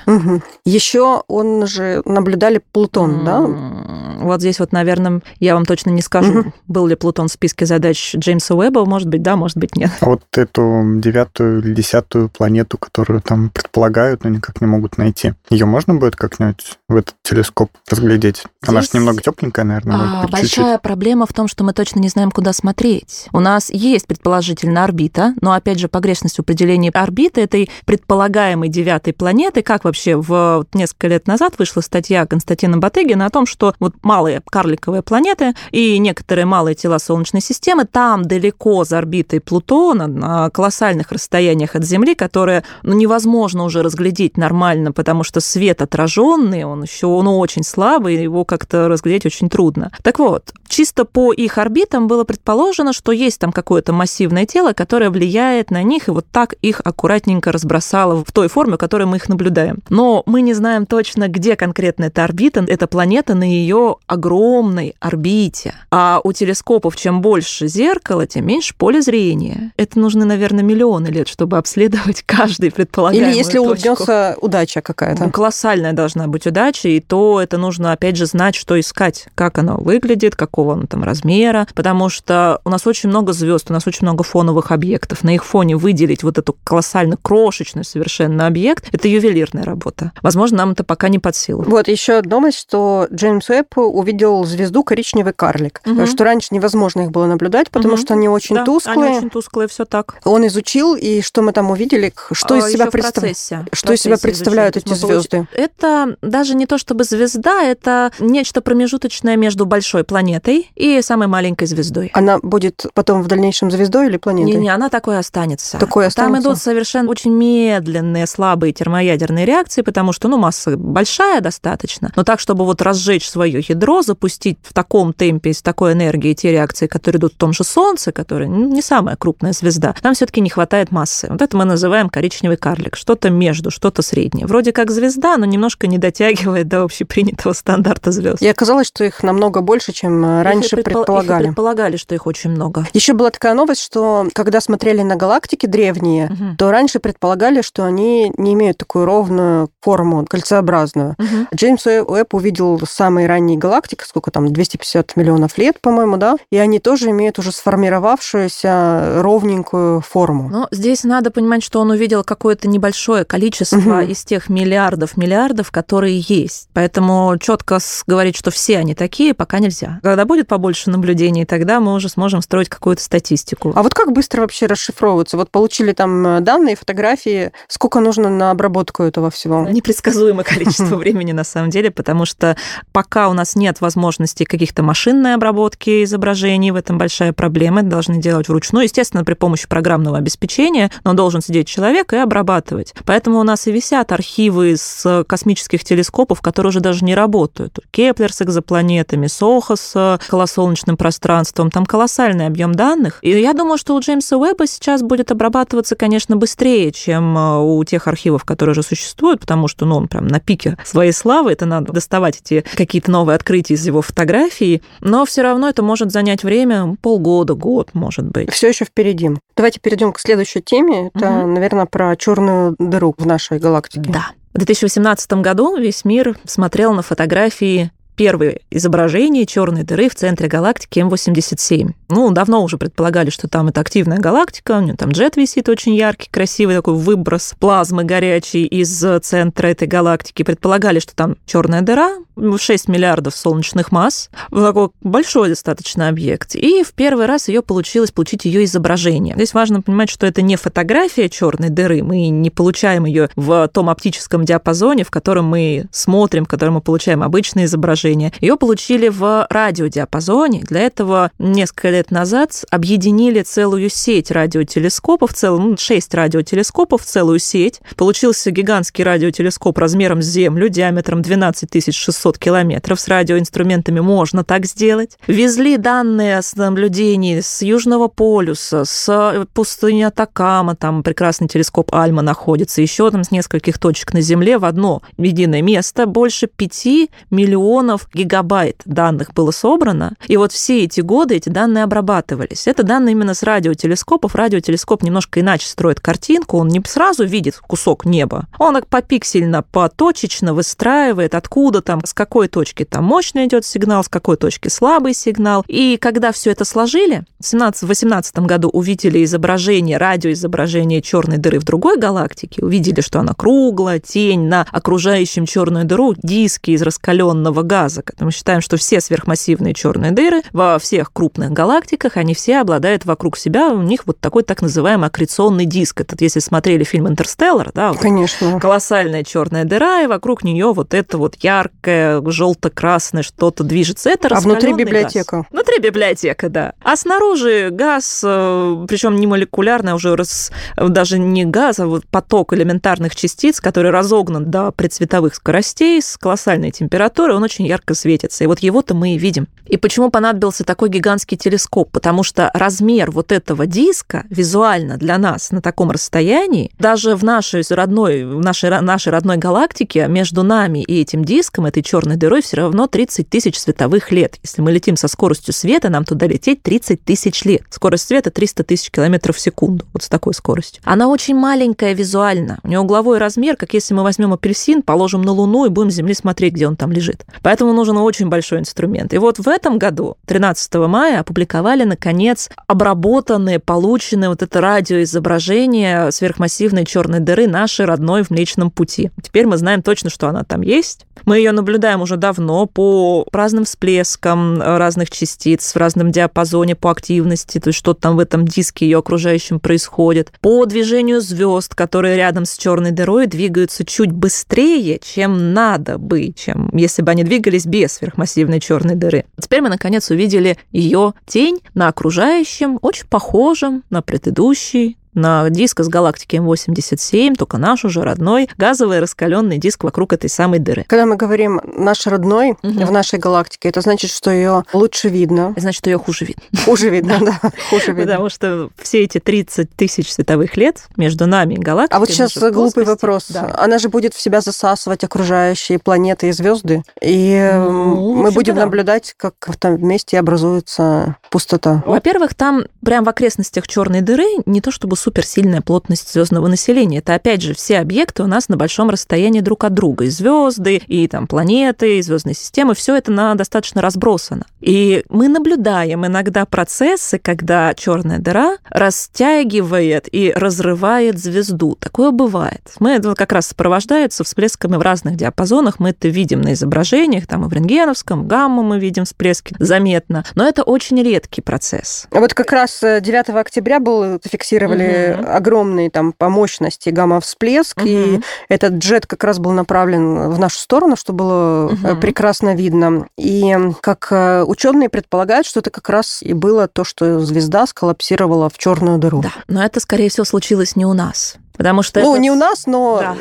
Еще 0.65 1.14
он 1.29 1.67
же 1.67 2.03
наблюдали 2.05 2.61
Плутон, 2.73 3.25
да? 3.25 3.39
М, 3.39 3.95
Вот 4.25 4.41
здесь 4.41 4.59
вот, 4.59 4.73
наверное, 4.73 5.21
я 5.39 5.55
вам 5.55 5.67
точно 5.67 5.91
не 5.91 6.01
скажу, 6.01 6.33
Мгм. 6.33 6.55
был 6.67 6.87
ли 6.87 6.95
Плутон 6.95 7.29
в 7.29 7.33
списке 7.33 7.67
задач 7.67 8.15
Джеймса 8.17 8.55
Уэбба. 8.55 8.87
Может 8.87 9.09
быть, 9.09 9.23
да, 9.23 9.37
может 9.37 9.59
быть, 9.59 9.77
нет. 9.77 9.91
А 10.01 10.07
вот 10.07 10.23
эту 10.35 10.83
девятую 10.97 11.61
или 11.61 11.75
десятую 11.75 12.31
планету, 12.31 12.79
которую 12.79 13.21
там 13.21 13.51
предполагают, 13.51 14.25
но 14.25 14.31
никак 14.31 14.61
не 14.63 14.67
могут 14.67 14.97
найти, 14.97 15.35
ее 15.51 15.67
можно 15.67 15.95
будет 15.95 16.17
как-нибудь 16.17 16.79
в 16.89 16.97
этот 16.97 17.15
телескоп 17.23 17.71
разглядеть? 17.91 18.45
Она 18.67 18.81
же 18.81 18.87
Здесь, 18.87 18.95
немного 18.95 19.21
тепленькая, 19.21 19.65
наверное, 19.67 19.95
А, 19.95 19.99
может 19.99 20.21
быть, 20.23 20.41
чуть-чуть. 20.41 20.59
большая 20.59 20.79
проблема 20.79 21.27
в 21.27 21.33
том, 21.35 21.47
что 21.49 21.65
мы 21.65 21.73
точно 21.75 21.99
не 22.01 22.09
знаем, 22.09 22.31
куда 22.31 22.53
смотреть. 22.55 23.27
У 23.33 23.41
нас 23.41 23.69
есть 23.69 24.07
предположительно 24.07 24.85
орбита, 24.85 25.35
но 25.43 25.53
опять 25.53 25.79
же 25.81 25.89
погрешность 25.89 26.37
в 26.37 26.41
определении 26.41 26.91
орбиты 26.97 27.43
этой 27.43 27.69
предполагаемой 27.85 28.69
девятой 28.69 29.13
планеты, 29.13 29.63
как 29.63 29.85
вообще 29.85 30.17
в 30.17 30.25
вот 30.59 30.75
несколько 31.05 31.09
лет 31.09 31.27
назад 31.27 31.59
вышла 31.59 31.81
статья 31.83 32.27
Константина 32.27 32.79
Батыгина 32.79 33.27
о 33.27 33.31
том, 33.31 33.47
что 33.47 33.75
вот 33.81 33.95
малые 34.03 34.43
карликовые 34.51 35.03
планеты 35.03 35.55
и 35.71 35.99
некоторые 35.99 36.47
малые 36.47 36.75
тела 36.75 36.99
Солнечной 36.99 37.43
системы 37.43 37.85
там 37.85 38.23
далеко 38.23 38.85
за 38.85 38.99
орбитой 38.99 39.41
Плутона 39.41 40.07
на 40.07 40.51
колоссальных 40.51 41.13
расстояниях 41.13 41.77
от 41.77 41.85
Земли, 41.85 42.15
которые 42.15 42.65
ну, 42.83 42.95
невозможно 42.95 43.65
уже 43.65 43.83
разглядеть 43.83 44.37
нормально, 44.37 44.93
потому 44.93 45.25
что 45.25 45.41
свет 45.41 45.83
отраженный, 45.83 46.65
он 46.65 46.83
еще 46.83 47.07
он 47.07 47.29
очень 47.29 47.65
слабый, 47.65 48.23
его 48.23 48.45
как-то 48.45 48.89
разглядеть 48.89 49.27
очень 49.27 49.49
трудно. 49.49 49.91
Так 50.03 50.19
вот, 50.19 50.53
чисто 50.69 51.05
по 51.05 51.33
их 51.33 51.59
орбитам 51.59 52.09
было 52.09 52.25
предположено, 52.25 52.93
что 52.93 53.13
есть 53.13 53.41
там 53.41 53.53
какое-то 53.53 53.93
массивное 53.93 54.47
тело, 54.47 54.73
которое 54.73 55.11
влияет 55.11 55.71
на 55.71 55.83
них, 55.83 56.09
и 56.09 56.11
вот 56.11 56.27
так 56.31 56.55
их 56.63 56.81
аккуратненько 56.85 57.53
разбросало 57.53 58.25
в 58.25 58.33
той 58.33 58.49
форме, 58.49 58.75
в 58.75 58.79
которой 58.79 59.05
мы 59.05 59.17
их 59.17 59.29
наблюдаем. 59.29 59.79
Но 59.89 60.23
мы 60.27 60.41
не 60.41 60.55
знаем 60.55 60.87
точно, 60.95 61.27
где 61.27 61.57
конкретно 61.57 62.05
эта 62.05 62.23
орбита, 62.23 62.65
эта 62.69 62.87
планета 62.87 63.35
на 63.35 63.43
ее 63.43 63.97
огромной 64.07 64.95
орбите. 65.01 65.75
А 65.91 66.21
у 66.23 66.33
телескопов 66.33 66.95
чем 66.95 67.21
больше 67.21 67.67
зеркала, 67.67 68.29
тем 68.29 68.47
меньше 68.47 68.77
поле 68.77 69.03
зрения. 69.03 69.73
Это 69.77 69.99
нужны, 69.99 70.25
наверное, 70.25 70.63
миллионы 70.63 71.09
лет, 71.09 71.27
чтобы 71.27 71.59
обследовать 71.59 72.23
каждый 72.27 72.71
предполагаемый 72.71 73.31
Или 73.31 73.37
если 73.37 73.59
улыбнется 73.59 74.37
удача 74.41 74.83
какая-то. 74.83 75.25
ну, 75.25 75.31
колоссальная 75.31 75.95
должна 75.95 76.29
быть 76.29 76.47
удача, 76.47 76.89
и 76.89 77.01
то 77.01 77.41
это 77.41 77.59
нужно, 77.59 77.91
опять 77.91 78.17
же, 78.17 78.27
знать, 78.27 78.55
что 78.55 78.79
искать, 78.79 79.27
как 79.35 79.59
оно 79.59 79.77
выглядит, 79.77 80.37
какого 80.37 80.75
оно 80.75 80.87
там 80.87 81.03
размера, 81.03 81.67
потому 81.75 82.09
что 82.09 82.61
у 82.65 82.71
нас 82.71 82.87
очень 82.87 83.09
много 83.09 83.33
звезд, 83.33 83.69
у 83.69 83.73
нас 83.73 83.85
очень 83.89 84.03
много 84.03 84.23
фоновых 84.23 84.71
объектов. 84.71 85.25
На 85.25 85.35
их 85.35 85.45
фоне 85.45 85.77
выделить 85.77 86.23
вот 86.23 86.39
эту 86.39 86.57
колоссально 86.63 87.17
крошечную 87.21 87.85
совершенно 87.85 88.47
объект, 88.47 88.89
это 88.93 89.09
ювелирная 89.09 89.65
работа. 89.65 90.13
Возможно, 90.23 90.59
нам 90.59 90.71
это 90.71 90.84
пока 90.85 91.09
не 91.09 91.19
под 91.19 91.35
силу. 91.37 91.65
Вот 91.67 91.89
еще 91.89 92.23
новость, 92.23 92.59
что 92.61 93.07
Джеймс 93.13 93.49
Уэбб 93.51 93.79
увидел 93.79 94.45
звезду 94.45 94.85
коричневый 94.85 95.33
карлик, 95.33 95.81
Мгм. 95.85 96.07
что 96.07 96.25
раньше 96.25 96.49
невозможно 96.51 97.03
их 97.03 97.11
было 97.11 97.27
наблюдать, 97.27 97.71
потому 97.71 97.95
Мгм. 97.95 98.03
что 98.03 98.15
они 98.15 98.29
очень 98.29 98.57
Да, 98.57 98.65
тусклые. 98.65 99.09
Они 99.09 99.19
очень 99.19 99.31
тусклые, 99.31 99.69
все 99.69 99.85
так. 99.85 100.17
Он 100.25 100.47
изучил, 100.47 100.95
и 100.95 101.21
что 101.23 101.43
мы 101.43 101.53
там 101.53 101.71
увидели, 101.71 102.13
что 102.33 102.55
из 102.57 102.65
А, 102.65 102.69
себя 102.69 102.85
ещё 102.85 102.89
в 102.89 102.93
представляют? 102.93 103.69
Что 103.73 103.93
из 103.93 104.01
себя 104.03 104.17
представляют 104.19 104.77
эти 104.77 104.95
звезды? 104.95 105.47
Это 105.55 106.17
даже 106.23 106.55
не 106.55 106.67
то 106.67 106.79
чтобы 106.79 107.05
звезда, 107.05 107.63
это 107.63 108.13
нечто 108.19 108.61
промежуточное 108.61 109.37
между 109.37 109.67
большой 109.67 110.05
планетой 110.05 110.71
и 110.75 111.01
самой 111.03 111.29
маленькой 111.29 111.67
звездой. 111.67 112.11
Она 112.15 112.39
будет 112.43 112.87
потом 112.95 113.23
в 113.23 113.27
дальнейшем 113.29 113.71
звездой 113.71 114.07
или 114.09 114.17
планетой? 114.17 114.53
Не-не, 114.55 114.69
она 114.69 114.89
такой 114.89 115.19
останется. 115.19 115.79
Такой 115.79 116.05
Там 116.05 116.09
останется? 116.09 116.49
идут 116.49 116.59
совершенно 116.59 117.11
очень 117.11 117.33
медленные, 117.33 118.27
слабые 118.27 118.73
термоядерные 118.73 119.45
реакции, 119.47 119.83
потому 119.83 120.13
что, 120.13 120.29
ну, 120.29 120.37
большая 120.77 121.41
достаточно. 121.41 122.13
Но 122.17 122.23
так, 122.25 122.41
чтобы 122.41 122.65
вот 122.65 122.83
разжечь 122.83 123.29
свое 123.29 123.61
ядро, 123.67 124.03
запустить 124.03 124.59
в 124.63 124.73
таком 124.73 125.13
темпе 125.13 125.53
с 125.53 125.63
такой 125.63 125.93
энергией 125.93 126.35
те 126.35 126.53
реакции, 126.53 126.87
которые 126.87 127.19
идут 127.19 127.35
в 127.35 127.37
том 127.37 127.53
же 127.53 127.65
Солнце, 127.65 128.13
которое 128.13 128.49
ну, 128.49 128.69
не 128.73 128.83
самая 128.83 129.17
крупная 129.17 129.53
звезда, 129.53 129.95
нам 130.03 130.15
все 130.15 130.27
таки 130.27 130.41
не 130.41 130.51
хватает 130.51 130.91
массы. 130.91 131.29
Вот 131.31 131.43
это 131.43 131.57
мы 131.57 131.65
называем 131.65 132.09
коричневый 132.09 132.57
карлик. 132.57 132.97
Что-то 132.97 133.31
между, 133.31 133.71
что-то 133.71 134.03
среднее. 134.03 134.47
Вроде 134.47 134.73
как 134.73 134.91
звезда, 134.91 135.37
но 135.37 135.45
немножко 135.47 135.87
не 135.87 135.99
дотягивает 135.99 136.69
до 136.69 136.83
общепринятого 136.83 137.53
стандарта 137.53 138.13
звезд. 138.13 138.43
И 138.43 138.47
оказалось, 138.49 138.87
что 138.89 139.05
их 139.05 139.23
намного 139.23 139.61
больше, 139.61 139.93
чем 139.93 140.25
э, 140.25 140.43
раньше 140.43 140.77
предполагали. 140.77 141.47
предполагали, 141.47 141.97
что 141.97 142.15
их 142.15 142.27
очень 142.27 142.51
много. 142.51 142.87
Еще 142.93 143.13
была 143.13 143.31
такая 143.31 143.55
новость, 143.55 143.83
что 143.83 144.27
когда 144.35 144.61
смотрели 144.61 145.03
на 145.03 145.17
галактики 145.17 145.67
древние, 145.67 146.29
Мгм. 146.31 146.57
то 146.57 146.71
раньше 146.71 146.99
предполагали, 147.01 147.63
что 147.63 147.85
они 147.85 148.33
не 148.37 148.55
имеют 148.55 148.79
такую 148.79 149.05
ровную 149.05 149.69
форму, 149.81 150.25
кольцеобразную. 150.55 151.15
Мгм. 151.19 151.49
Джеймс 151.55 151.87
Уэбб 151.87 152.35
увидел 152.35 152.81
самые 152.87 153.27
ранние 153.27 153.59
галактика, 153.59 154.05
сколько 154.07 154.31
там, 154.31 154.53
250 154.53 155.17
миллионов 155.17 155.59
лет, 155.59 155.81
по-моему, 155.81 156.17
да, 156.17 156.37
и 156.51 156.57
они 156.57 156.79
тоже 156.79 157.11
имеют 157.11 157.39
уже 157.39 157.53
сформировавшуюся 157.53 159.21
ровненькую 159.23 160.01
форму. 160.01 160.49
Но 160.49 160.69
здесь 160.71 161.05
надо 161.05 161.31
понимать, 161.31 161.63
что 161.63 161.81
он 161.81 161.91
увидел 161.91 162.25
какое-то 162.25 162.69
небольшое 162.69 163.25
количество 163.25 163.77
угу. 163.77 164.01
из 164.01 164.25
тех 164.25 164.49
миллиардов 164.49 165.17
миллиардов, 165.17 165.71
которые 165.71 166.19
есть. 166.21 166.69
Поэтому 166.73 167.37
четко 167.39 167.79
говорить, 168.07 168.37
что 168.37 168.51
все 168.51 168.79
они 168.79 168.95
такие, 168.95 169.35
пока 169.35 169.59
нельзя. 169.59 170.01
Когда 170.03 170.25
будет 170.25 170.49
побольше 170.49 170.91
наблюдений, 170.91 171.45
тогда 171.45 171.81
мы 171.81 171.95
уже 171.95 172.09
сможем 172.09 172.43
строить 172.43 172.69
какую-то 172.69 173.03
статистику. 173.03 173.73
А 173.75 173.83
вот 173.83 173.95
как 173.95 174.13
быстро 174.13 174.43
вообще 174.43 174.67
расшифровываются? 174.67 175.37
Вот 175.37 175.51
получили 175.51 175.93
там 175.93 176.43
данные, 176.45 176.77
фотографии, 176.77 177.53
сколько 177.69 178.01
нужно 178.01 178.29
на 178.29 178.51
обработку 178.51 179.03
этого 179.03 179.31
всего? 179.31 179.67
Непредсказуемое 179.69 180.44
количество 180.45 180.97
времени 180.97 181.33
на 181.33 181.45
самом 181.45 181.71
деле, 181.71 181.91
потому 181.91 182.25
что 182.25 182.57
пока 182.93 183.29
у 183.29 183.33
нас 183.33 183.57
нет 183.57 183.81
возможности 183.81 184.45
каких-то 184.45 184.83
машинной 184.83 185.35
обработки 185.35 186.05
изображений, 186.05 186.71
в 186.71 186.77
этом 186.77 186.99
большая 186.99 187.33
проблема, 187.33 187.81
это 187.81 187.91
должны 187.91 188.21
делать 188.21 188.49
вручную, 188.49 188.85
естественно, 188.85 189.25
при 189.25 189.35
помощи 189.35 189.69
программного 189.69 190.19
обеспечения, 190.19 190.91
но 191.05 191.15
должен 191.15 191.41
сидеть 191.41 191.69
человек 191.69 192.13
и 192.13 192.17
обрабатывать. 192.17 192.95
Поэтому 193.05 193.41
у 193.41 193.43
нас 193.43 193.67
и 193.67 193.73
висят 193.73 194.13
архивы 194.13 194.77
с 194.77 195.25
космических 195.27 195.85
телескопов, 195.85 196.41
которые 196.41 196.71
уже 196.71 196.81
даже 196.81 197.05
не 197.05 197.15
работают. 197.15 197.79
Кеплер 197.91 198.33
с 198.33 198.43
экзопланетами, 198.43 199.27
Сохо 199.27 199.77
с 199.77 200.19
околосолнечным 200.29 200.97
пространством, 200.97 201.71
там 201.71 201.87
колоссальный 201.87 202.47
объем 202.47 202.75
данных. 202.75 203.19
И 203.23 203.31
я 203.31 203.53
думаю, 203.53 203.79
что 203.79 203.95
у 203.95 204.01
Джеймса 204.01 204.37
Уэбба 204.37 204.67
сейчас 204.67 205.03
будет 205.03 205.31
обрабатываться, 205.31 205.97
конечно, 205.97 206.37
быстрее, 206.37 206.93
чем 206.93 207.37
э, 207.37 207.59
у 207.59 207.83
тех 207.85 208.07
архивов, 208.07 208.45
которые 208.45 208.73
уже 208.73 208.83
существуют, 208.83 209.41
потому 209.41 209.69
что 209.69 209.87
ну, 209.87 209.97
он 209.97 210.09
прям 210.09 210.27
на 210.35 210.41
пике 210.41 210.77
своей 210.85 211.13
славы, 211.13 211.53
это 211.53 211.65
надо 211.65 211.93
доставать 211.93 212.41
эти 212.41 212.65
какие-то 212.77 213.11
новые 213.11 213.37
открытия 213.37 213.75
из 213.75 213.87
его 213.87 214.03
фотографий, 214.03 214.83
но 215.01 215.25
все 215.25 215.43
равно 215.43 215.69
это 215.69 215.83
может 215.83 216.11
занять 216.11 216.43
время 216.43 216.97
полгода, 217.01 217.55
год, 217.55 217.91
может 217.93 218.25
быть. 218.27 218.53
Все 218.53 218.69
еще 218.69 218.85
впереди. 218.85 219.31
Давайте 219.57 219.79
перейдем 219.79 220.13
к 220.13 220.19
следующей 220.19 220.61
теме. 220.61 221.11
Это, 221.15 221.31
угу. 221.31 221.47
наверное, 221.49 221.87
про 221.87 222.17
черную 222.17 222.75
дыру 222.79 223.15
в 223.17 223.27
нашей 223.27 223.59
галактике. 223.59 224.11
Да. 224.11 224.27
В 224.53 224.59
2018 224.59 225.33
году 225.35 225.77
весь 225.77 226.05
мир 226.05 226.37
смотрел 226.45 226.93
на 226.93 227.03
фотографии 227.03 227.93
первое 228.17 228.61
изображение 228.71 229.47
черной 229.47 229.83
дыры 229.83 230.09
в 230.09 230.15
центре 230.15 230.49
галактики 230.49 230.99
М87. 231.01 231.91
Ну, 232.09 232.31
давно 232.31 232.63
уже 232.63 232.79
предполагали, 232.79 233.31
что 233.31 233.49
там 233.49 233.69
это 233.69 233.81
активная 233.81 234.19
галактика, 234.19 234.79
у 234.79 234.81
нее 234.81 234.95
там 234.95 235.11
джет 235.11 235.37
висит 235.37 235.69
очень 235.69 235.95
яркий, 235.95 236.29
красивый 236.31 236.77
такой 236.77 236.95
выброс 236.95 237.55
плазмы 237.59 238.05
горячий 238.05 238.65
из 238.67 239.05
центра 239.23 239.67
этой 239.69 239.89
галактики. 239.89 240.43
Предполагали, 240.43 240.99
что 240.99 241.15
там 241.15 241.37
черная 241.47 241.83
дыра, 241.83 242.19
6 242.37 242.89
миллиардов 242.89 243.37
солнечных 243.37 243.93
масс, 243.93 244.31
такой 244.51 244.91
большой 245.03 245.49
достаточно 245.49 246.09
объект. 246.09 246.55
И 246.55 246.83
в 246.83 246.93
первый 246.93 247.27
раз 247.27 247.49
ее 247.49 247.63
получилось 247.63 248.11
получить 248.11 248.45
ее 248.45 248.65
изображение. 248.65 249.35
Здесь 249.37 249.55
важно 249.55 249.83
понимать, 249.83 250.11
что 250.11 250.27
это 250.27 250.43
не 250.43 250.57
фотография 250.57 251.29
черной 251.29 251.71
дыры, 251.71 252.03
мы 252.03 252.29
не 252.29 252.51
получаем 252.51 253.05
ее 253.05 253.31
в 253.37 253.69
том 253.69 253.89
оптическом 253.89 254.45
диапазоне, 254.45 255.05
в 255.05 255.11
котором 255.11 255.47
мы 255.47 255.87
смотрим, 255.91 256.45
в 256.45 256.49
котором 256.49 256.75
мы 256.75 256.81
получаем 256.81 257.23
обычные 257.23 257.67
изображения. 257.67 258.04
Ее 258.41 258.57
получили 258.57 259.09
в 259.09 259.47
радиодиапазоне. 259.51 260.63
Для 260.63 260.81
этого 260.81 261.31
несколько 261.39 261.91
лет 261.91 262.11
назад 262.11 262.65
объединили 262.71 263.43
целую 263.43 263.89
сеть 263.91 264.31
радиотелескопов, 264.31 265.33
целую, 265.33 265.77
6 265.79 266.13
ну, 266.13 266.17
радиотелескопов, 266.19 267.03
целую 267.03 267.39
сеть. 267.39 267.81
Получился 267.97 268.51
гигантский 268.51 269.05
радиотелескоп 269.05 269.77
размером 269.79 270.23
с 270.23 270.27
Землю, 270.27 270.69
диаметром 270.69 271.23
12 271.23 271.85
600 271.95 272.15
600 272.25 272.39
километров. 272.39 273.01
С 273.01 273.09
радиоинструментами 273.09 274.01
можно 274.01 274.45
так 274.45 274.67
сделать. 274.67 275.19
Везли 275.27 275.77
данные 275.77 276.41
с 276.41 276.57
наблюдений 276.57 277.41
с 277.43 277.63
Южного 277.63 278.09
полюса, 278.09 278.85
с 278.85 279.47
пустыни 279.53 280.03
Атакама, 280.03 280.75
там 280.75 281.03
прекрасный 281.03 281.49
телескоп 281.49 281.95
Альма 281.95 282.23
находится, 282.23 282.81
еще 282.81 283.11
там 283.11 283.25
с 283.25 283.31
нескольких 283.31 283.79
точек 283.79 284.15
на 284.15 284.21
Земле 284.21 284.59
в 284.59 284.65
одно 284.65 285.03
единое 285.19 285.63
место. 285.63 286.07
Больше 286.07 286.47
5 286.47 287.11
миллионов 287.31 287.94
гигабайт 288.13 288.83
данных 288.85 289.33
было 289.35 289.51
собрано. 289.51 290.15
И 290.27 290.37
вот 290.37 290.53
все 290.53 290.85
эти 290.85 291.01
годы 291.01 291.37
эти 291.37 291.49
данные 291.49 291.85
обрабатывались. 291.85 292.67
Это 292.67 292.83
данные 292.83 293.13
именно 293.13 293.35
с 293.35 293.43
радиотелескопов. 293.43 294.35
Радиотелескоп 294.35 295.03
немножко 295.03 295.41
иначе 295.41 295.67
строит 295.67 296.01
картинку. 296.01 296.59
Он 296.59 296.69
не 296.69 296.83
сразу 296.87 297.25
видит 297.25 297.57
кусок 297.59 298.05
неба. 298.05 298.47
Он 298.59 298.83
попиксельно, 298.89 299.63
поточечно 299.63 300.55
выстраивает, 300.55 301.35
откуда 301.35 301.81
там, 301.81 302.05
с 302.05 302.13
какой 302.13 302.49
точки 302.49 302.85
там 302.85 303.05
мощный 303.05 303.47
идет 303.47 303.65
сигнал, 303.65 304.05
с 304.05 304.09
какой 304.09 304.37
точки 304.37 304.69
слабый 304.69 305.15
сигнал. 305.15 305.65
И 305.69 305.97
когда 306.01 306.33
все 306.33 306.51
это 306.51 306.65
сложили, 306.65 307.25
в 307.41 307.51
2018 307.51 308.39
году 308.41 308.69
увидели 308.69 309.23
изображение, 309.25 309.99
радиоизображение 309.99 311.03
черной 311.03 311.39
дыры 311.39 311.61
в 311.61 311.65
другой 311.65 311.99
галактике, 311.99 312.65
увидели, 312.65 313.01
что 313.01 313.21
она 313.21 313.35
круглая, 313.35 313.99
тень 313.99 314.49
на 314.49 314.67
окружающем 314.71 315.47
черную 315.47 315.85
дыру, 315.85 316.15
диски 316.17 316.73
из 316.73 316.83
раскаленного 316.83 317.63
газа. 317.63 317.84
Мы 318.19 318.31
считаем, 318.33 318.61
что 318.61 318.77
все 318.77 319.01
сверхмассивные 319.01 319.75
черные 319.75 320.13
дыры 320.13 320.43
во 320.53 320.79
всех 320.79 321.13
крупных 321.13 321.51
галактиках, 321.51 322.17
они 322.17 322.35
все 322.35 322.59
обладают 322.61 323.05
вокруг 323.05 323.37
себя, 323.37 323.69
у 323.69 323.83
них 323.83 324.07
вот 324.07 324.19
такой 324.21 324.43
так 324.43 324.63
называемый 324.63 325.09
аккреционный 325.09 325.67
диск. 325.67 326.01
Этот, 326.01 326.21
если 326.21 326.41
смотрели 326.41 326.85
фильм 326.85 327.09
«Интерстеллар», 327.09 327.71
да, 327.75 327.93
Конечно. 327.95 328.61
колоссальная 328.61 329.25
черная 329.25 329.65
дыра, 329.65 330.03
и 330.03 330.07
вокруг 330.07 330.45
нее 330.45 330.73
вот 330.73 330.95
это 330.95 331.19
вот 331.19 331.37
яркое 331.41 332.23
желто-красное 332.25 333.23
что-то 333.23 333.65
движется. 333.65 334.11
Это 334.11 334.29
а 334.29 334.41
внутри 334.41 334.73
библиотека? 334.73 335.39
Газ. 335.39 335.47
Внутри 335.51 335.79
библиотека, 335.79 336.49
да. 336.49 336.73
А 336.83 336.97
снаружи 336.97 337.71
газ, 337.71 338.23
э, 338.25 338.87
причем 338.89 339.17
не 339.17 339.27
молекулярный, 339.27 339.93
а 339.93 339.95
уже 339.95 340.15
раз, 340.17 340.51
даже 340.77 341.19
не 341.19 341.45
газ, 341.45 341.79
а 341.81 341.87
вот 341.87 342.07
поток 342.07 342.53
элементарных 342.53 343.15
частиц, 343.17 343.61
который 343.61 343.91
разогнан 343.91 344.51
до 344.51 344.73
предсветовых 344.73 345.35
скоростей 345.35 346.01
с 346.01 346.17
колоссальной 346.17 346.71
температурой, 346.71 347.37
он 347.37 347.43
очень 347.43 347.67
ярко 347.75 347.95
светится. 347.95 348.45
И 348.45 348.47
вот 348.47 348.61
его-то 348.61 348.95
мы 348.95 349.15
и 349.15 349.19
видим. 349.19 349.49
И 349.67 349.77
почему 349.77 350.11
понадобился 350.11 350.65
такой 350.65 350.89
гигантский 350.89 351.37
телескоп? 351.37 351.91
Потому 351.91 352.23
что 352.23 352.51
размер 352.55 353.11
вот 353.11 353.33
этого 353.33 353.67
диска 353.67 354.25
визуально 354.31 354.97
для 354.97 355.19
нас 355.19 355.51
на 355.51 355.61
таком 355.61 355.91
расстоянии, 355.91 356.71
даже 356.79 357.17
в 357.17 357.25
нашей 357.25 357.63
родной, 357.71 358.25
в 358.25 358.41
нашей, 358.41 358.71
нашей 358.81 359.11
родной 359.11 359.37
галактике 359.37 360.07
между 360.07 360.43
нами 360.43 360.83
и 360.83 361.01
этим 361.01 361.25
диском, 361.25 361.67
этой 361.67 361.83
черной 361.83 362.17
дырой 362.17 362.43
все 362.43 362.59
равно 362.59 362.87
30 362.87 363.29
тысяч 363.29 363.59
световых 363.59 364.13
лет. 364.13 364.39
Если 364.43 364.63
мы 364.63 364.71
летим 364.71 364.97
со 364.97 365.09
скоростью 365.09 365.55
света, 365.55 365.89
нам 365.89 366.05
туда 366.05 366.27
лететь 366.27 366.63
30 366.63 367.03
тысяч 367.03 367.45
лет. 367.45 367.63
Скорость 367.71 368.07
света 368.07 368.31
300 368.31 368.65
тысяч 368.65 368.91
километров 368.91 369.37
в 369.37 369.41
секунду. 369.41 369.87
Вот 369.93 370.03
с 370.03 370.09
такой 370.09 370.35
скоростью. 370.35 370.83
Она 370.85 371.09
очень 371.09 371.35
маленькая 371.35 371.95
визуально. 371.95 372.59
У 372.63 372.69
нее 372.69 372.81
угловой 372.81 373.19
размер, 373.19 373.57
как 373.57 373.75
если 373.75 373.95
мы 373.95 374.03
возьмем 374.03 374.33
апельсин, 374.33 374.83
положим 374.83 375.23
на 375.23 375.33
Луну 375.33 375.67
и 375.67 375.71
будем 375.71 375.91
с 375.91 375.95
Земли 375.95 376.15
смотреть, 376.15 376.55
где 376.55 376.69
он 376.69 376.77
там 376.77 376.93
лежит. 376.93 377.25
Поэтому 377.43 377.64
нужен 377.73 377.97
очень 377.97 378.29
большой 378.29 378.61
инструмент. 378.61 379.15
И 379.15 379.19
вот 379.19 379.39
в 379.39 379.49
этом 379.49 379.79
году, 379.79 380.17
13 380.27 380.75
мая, 380.75 381.21
опубликовали, 381.21 381.85
наконец, 381.85 382.51
обработанные, 382.67 383.59
полученные 383.59 384.31
вот 384.31 384.43
это 384.43 384.61
радиоизображение 384.61 386.11
сверхмассивной 386.11 386.85
черной 386.85 387.21
дыры 387.21 387.47
нашей 387.47 387.87
родной 387.87 388.23
в 388.23 388.31
Млечном 388.31 388.71
Пути. 388.71 389.11
Теперь 389.23 389.47
мы 389.47 389.57
знаем 389.57 389.83
точно, 389.83 390.11
что 390.11 390.29
она 390.29 390.45
там 390.45 390.63
есть. 390.63 391.07
Мы 391.25 391.39
ее 391.39 391.53
наблюдаем 391.53 391.95
наблюдаем 391.95 392.03
уже 392.03 392.17
давно 392.17 392.67
по 392.67 393.27
разным 393.33 393.65
всплескам 393.65 394.61
э, 394.61 394.79
разных 394.79 395.11
частиц 395.11 395.75
в 395.75 395.77
разном 395.77 396.11
диапазоне 396.11 396.75
по 396.75 396.91
активности, 396.91 397.59
то 397.59 397.69
есть 397.69 397.79
что 397.79 397.95
там 397.95 398.17
в 398.17 398.21
этом 398.21 398.47
диске 398.47 398.87
ее 398.87 398.99
окружающем 398.99 399.61
происходит, 399.61 400.33
по 400.41 400.65
движению 400.67 401.21
звезд, 401.21 401.75
которые 401.75 402.17
рядом 402.17 402.45
с 402.45 402.57
черной 402.57 402.91
дырой 402.91 403.27
двигаются 403.27 403.85
чуть 403.85 404.13
быстрее, 404.13 405.01
чем 405.03 405.53
надо 405.53 405.99
бы, 405.99 406.33
чем 406.37 406.71
если 406.73 407.03
бы 407.03 407.11
они 407.11 407.25
двигались 407.25 407.54
без 407.63 407.93
сверхмассивной 407.93 408.61
черной 408.61 408.97
дыры. 408.97 409.25
Теперь 409.41 409.61
мы 409.61 409.69
наконец 409.69 410.11
увидели 410.11 410.59
ее 410.73 411.15
тень 411.27 411.61
на 411.75 411.89
окружающем, 411.89 412.79
очень 412.83 413.07
похожем 413.07 413.85
на 413.91 414.03
предыдущий 414.03 414.99
на 415.15 415.49
диск 415.51 415.81
из 415.81 415.89
галактики 415.89 416.37
М87, 416.37 417.35
только 417.35 417.59
наш 417.59 417.85
уже 417.85 418.03
родной, 418.03 418.49
газовый 418.57 419.01
раскаленный 419.01 419.59
диск 419.59 419.85
вокруг 419.85 420.13
этой 420.13 420.31
самой 420.31 420.59
дыры. 420.59 420.85
Когда 420.89 421.07
мы 421.07 421.17
говорим 421.17 421.61
наш 421.65 422.07
родной 422.07 422.53
угу. 422.63 422.87
в 422.87 422.91
нашей 422.91 423.19
галактике, 423.19 423.69
это 423.69 423.81
значит, 423.81 424.11
что 424.11 424.31
ее 424.31 424.65
лучше 424.73 425.09
видно. 425.09 425.55
Значит, 425.57 425.79
что 425.79 425.91
ее 425.91 425.99
хуже 425.99 426.25
видно. 426.25 426.43
Хуже 426.65 426.91
видно, 426.91 427.19
да. 427.21 427.51
Хуже 427.71 427.93
видно. 427.93 428.05
Потому 428.05 428.29
что 428.29 428.69
все 428.81 429.03
эти 429.03 429.19
30 429.19 429.71
тысяч 429.75 430.13
световых 430.13 430.57
лет 430.57 430.85
между 430.97 431.27
нами 431.27 431.55
и 431.55 431.59
галактикой. 431.59 431.97
А 431.97 432.01
вот 432.01 432.11
сейчас 432.11 432.37
глупый 432.37 432.85
вопрос. 432.85 433.31
Она 433.59 433.79
же 433.79 433.89
будет 433.89 434.15
в 434.15 434.21
себя 434.21 434.41
засасывать 434.41 435.05
окружающие 435.05 435.79
планеты 435.79 436.29
и 436.29 436.33
звезды, 436.33 436.83
и 437.01 437.51
ну, 437.55 438.15
мы 438.15 438.31
будем 438.31 438.57
наблюдать, 438.57 439.15
как 439.17 439.35
там 439.59 439.77
вместе 439.77 440.19
образуется 440.19 441.17
пустота. 441.31 441.83
Во-первых, 441.87 442.35
там 442.35 442.65
прям 442.85 443.05
в 443.05 443.09
окрестностях 443.09 443.67
черной 443.67 444.01
дыры 444.01 444.25
не 444.47 444.61
то 444.61 444.71
чтобы 444.71 444.97
суперсильная 445.05 445.61
плотность 445.61 446.13
звездного 446.13 446.49
населения. 446.49 446.99
Это, 446.99 447.15
опять 447.15 447.43
же, 447.43 447.55
все 447.55 447.79
объекты 447.79 448.23
у 448.23 448.27
нас 448.27 448.49
на 448.49 448.57
большом 448.57 448.89
расстоянии 448.89 449.41
друг 449.41 449.65
от 449.65 449.75
друга. 449.75 450.07
И 450.07 450.09
звезды, 450.09 450.83
и 450.87 451.07
там 451.09 451.27
планеты, 451.27 451.99
и 451.99 452.03
звездные 452.03 452.35
системы, 452.35 452.75
все 452.75 452.97
это 452.97 453.13
на 453.13 453.35
достаточно 453.35 453.83
разбросано. 453.83 454.47
И 454.61 455.05
мы 455.11 455.29
наблюдаем 455.29 456.07
иногда 456.07 456.47
процессы, 456.47 457.19
когда 457.19 457.75
черная 457.75 458.19
дыра 458.19 458.57
растягивает 458.71 460.09
и 460.11 460.33
разрывает 460.35 461.19
звезду. 461.19 461.77
Такое 461.79 462.11
бывает. 462.11 462.73
Мы 462.81 462.93
это 462.93 463.15
как 463.15 463.33
раз 463.33 463.49
сопровождается 463.49 464.25
всплесками 464.25 464.77
в 464.77 464.83
разных 464.83 465.17
диапазонах. 465.17 465.81
Мы 465.81 465.91
это 465.91 466.09
видим 466.09 466.41
на 466.41 466.55
изображениях, 466.55 467.27
там 467.27 467.45
и 467.45 467.49
в 467.49 467.53
рентгеновском, 467.53 468.27
гамма 468.27 468.63
мы 468.63 468.79
видим 468.79 469.05
всплески 469.05 469.55
заметно. 469.59 470.25
Но 470.35 470.49
это 470.49 470.63
очень 470.63 471.03
редкий 471.03 471.43
процесс. 471.43 472.07
Вот 472.11 472.33
как 472.33 472.51
раз 472.53 472.81
9 472.81 473.29
э, 473.29 473.33
октября 473.39 473.81
был, 473.81 474.19
зафиксировали 474.23 474.94
угу. 475.19 475.29
огромный 475.29 475.91
там 475.91 476.13
по 476.13 476.29
мощности 476.29 476.91
гамма-всплеск, 476.91 477.79
угу. 477.79 477.87
и 477.87 478.21
этот 478.49 478.75
джет 478.75 479.07
как 479.07 479.25
раз 479.25 479.39
был 479.39 479.53
направлен 479.53 480.31
в 480.31 480.39
нашу 480.39 480.59
сторону, 480.59 480.97
что 480.97 481.13
было 481.13 481.67
угу. 481.67 481.97
прекрасно 482.01 482.55
видно. 482.55 483.07
И 483.17 483.57
как 483.81 484.09
э, 484.11 484.45
ученые 484.45 484.89
предполагают, 484.89 485.47
что 485.47 485.61
это 485.61 485.71
как 485.71 485.89
раз 485.89 486.23
и 486.23 486.33
было 486.33 486.69
то, 486.69 486.85
что 486.85 487.21
звезда 487.21 487.67
сколлапсировала 487.67 488.49
в 488.49 488.59
черную 488.59 488.99
дыру. 488.99 489.23
Да, 489.23 489.33
но 489.49 489.65
это, 489.65 489.81
скорее 489.81 490.09
всего, 490.09 490.25
случилось 490.25 490.77
не 490.77 490.87
у 490.87 490.93
нас. 490.93 491.37
Потому 491.57 491.83
что 491.83 492.01
ну, 492.01 492.13
это... 492.13 492.21
не 492.21 492.31
у 492.31 492.35
нас, 492.35 492.67
но 492.67 492.99
да. 493.01 493.17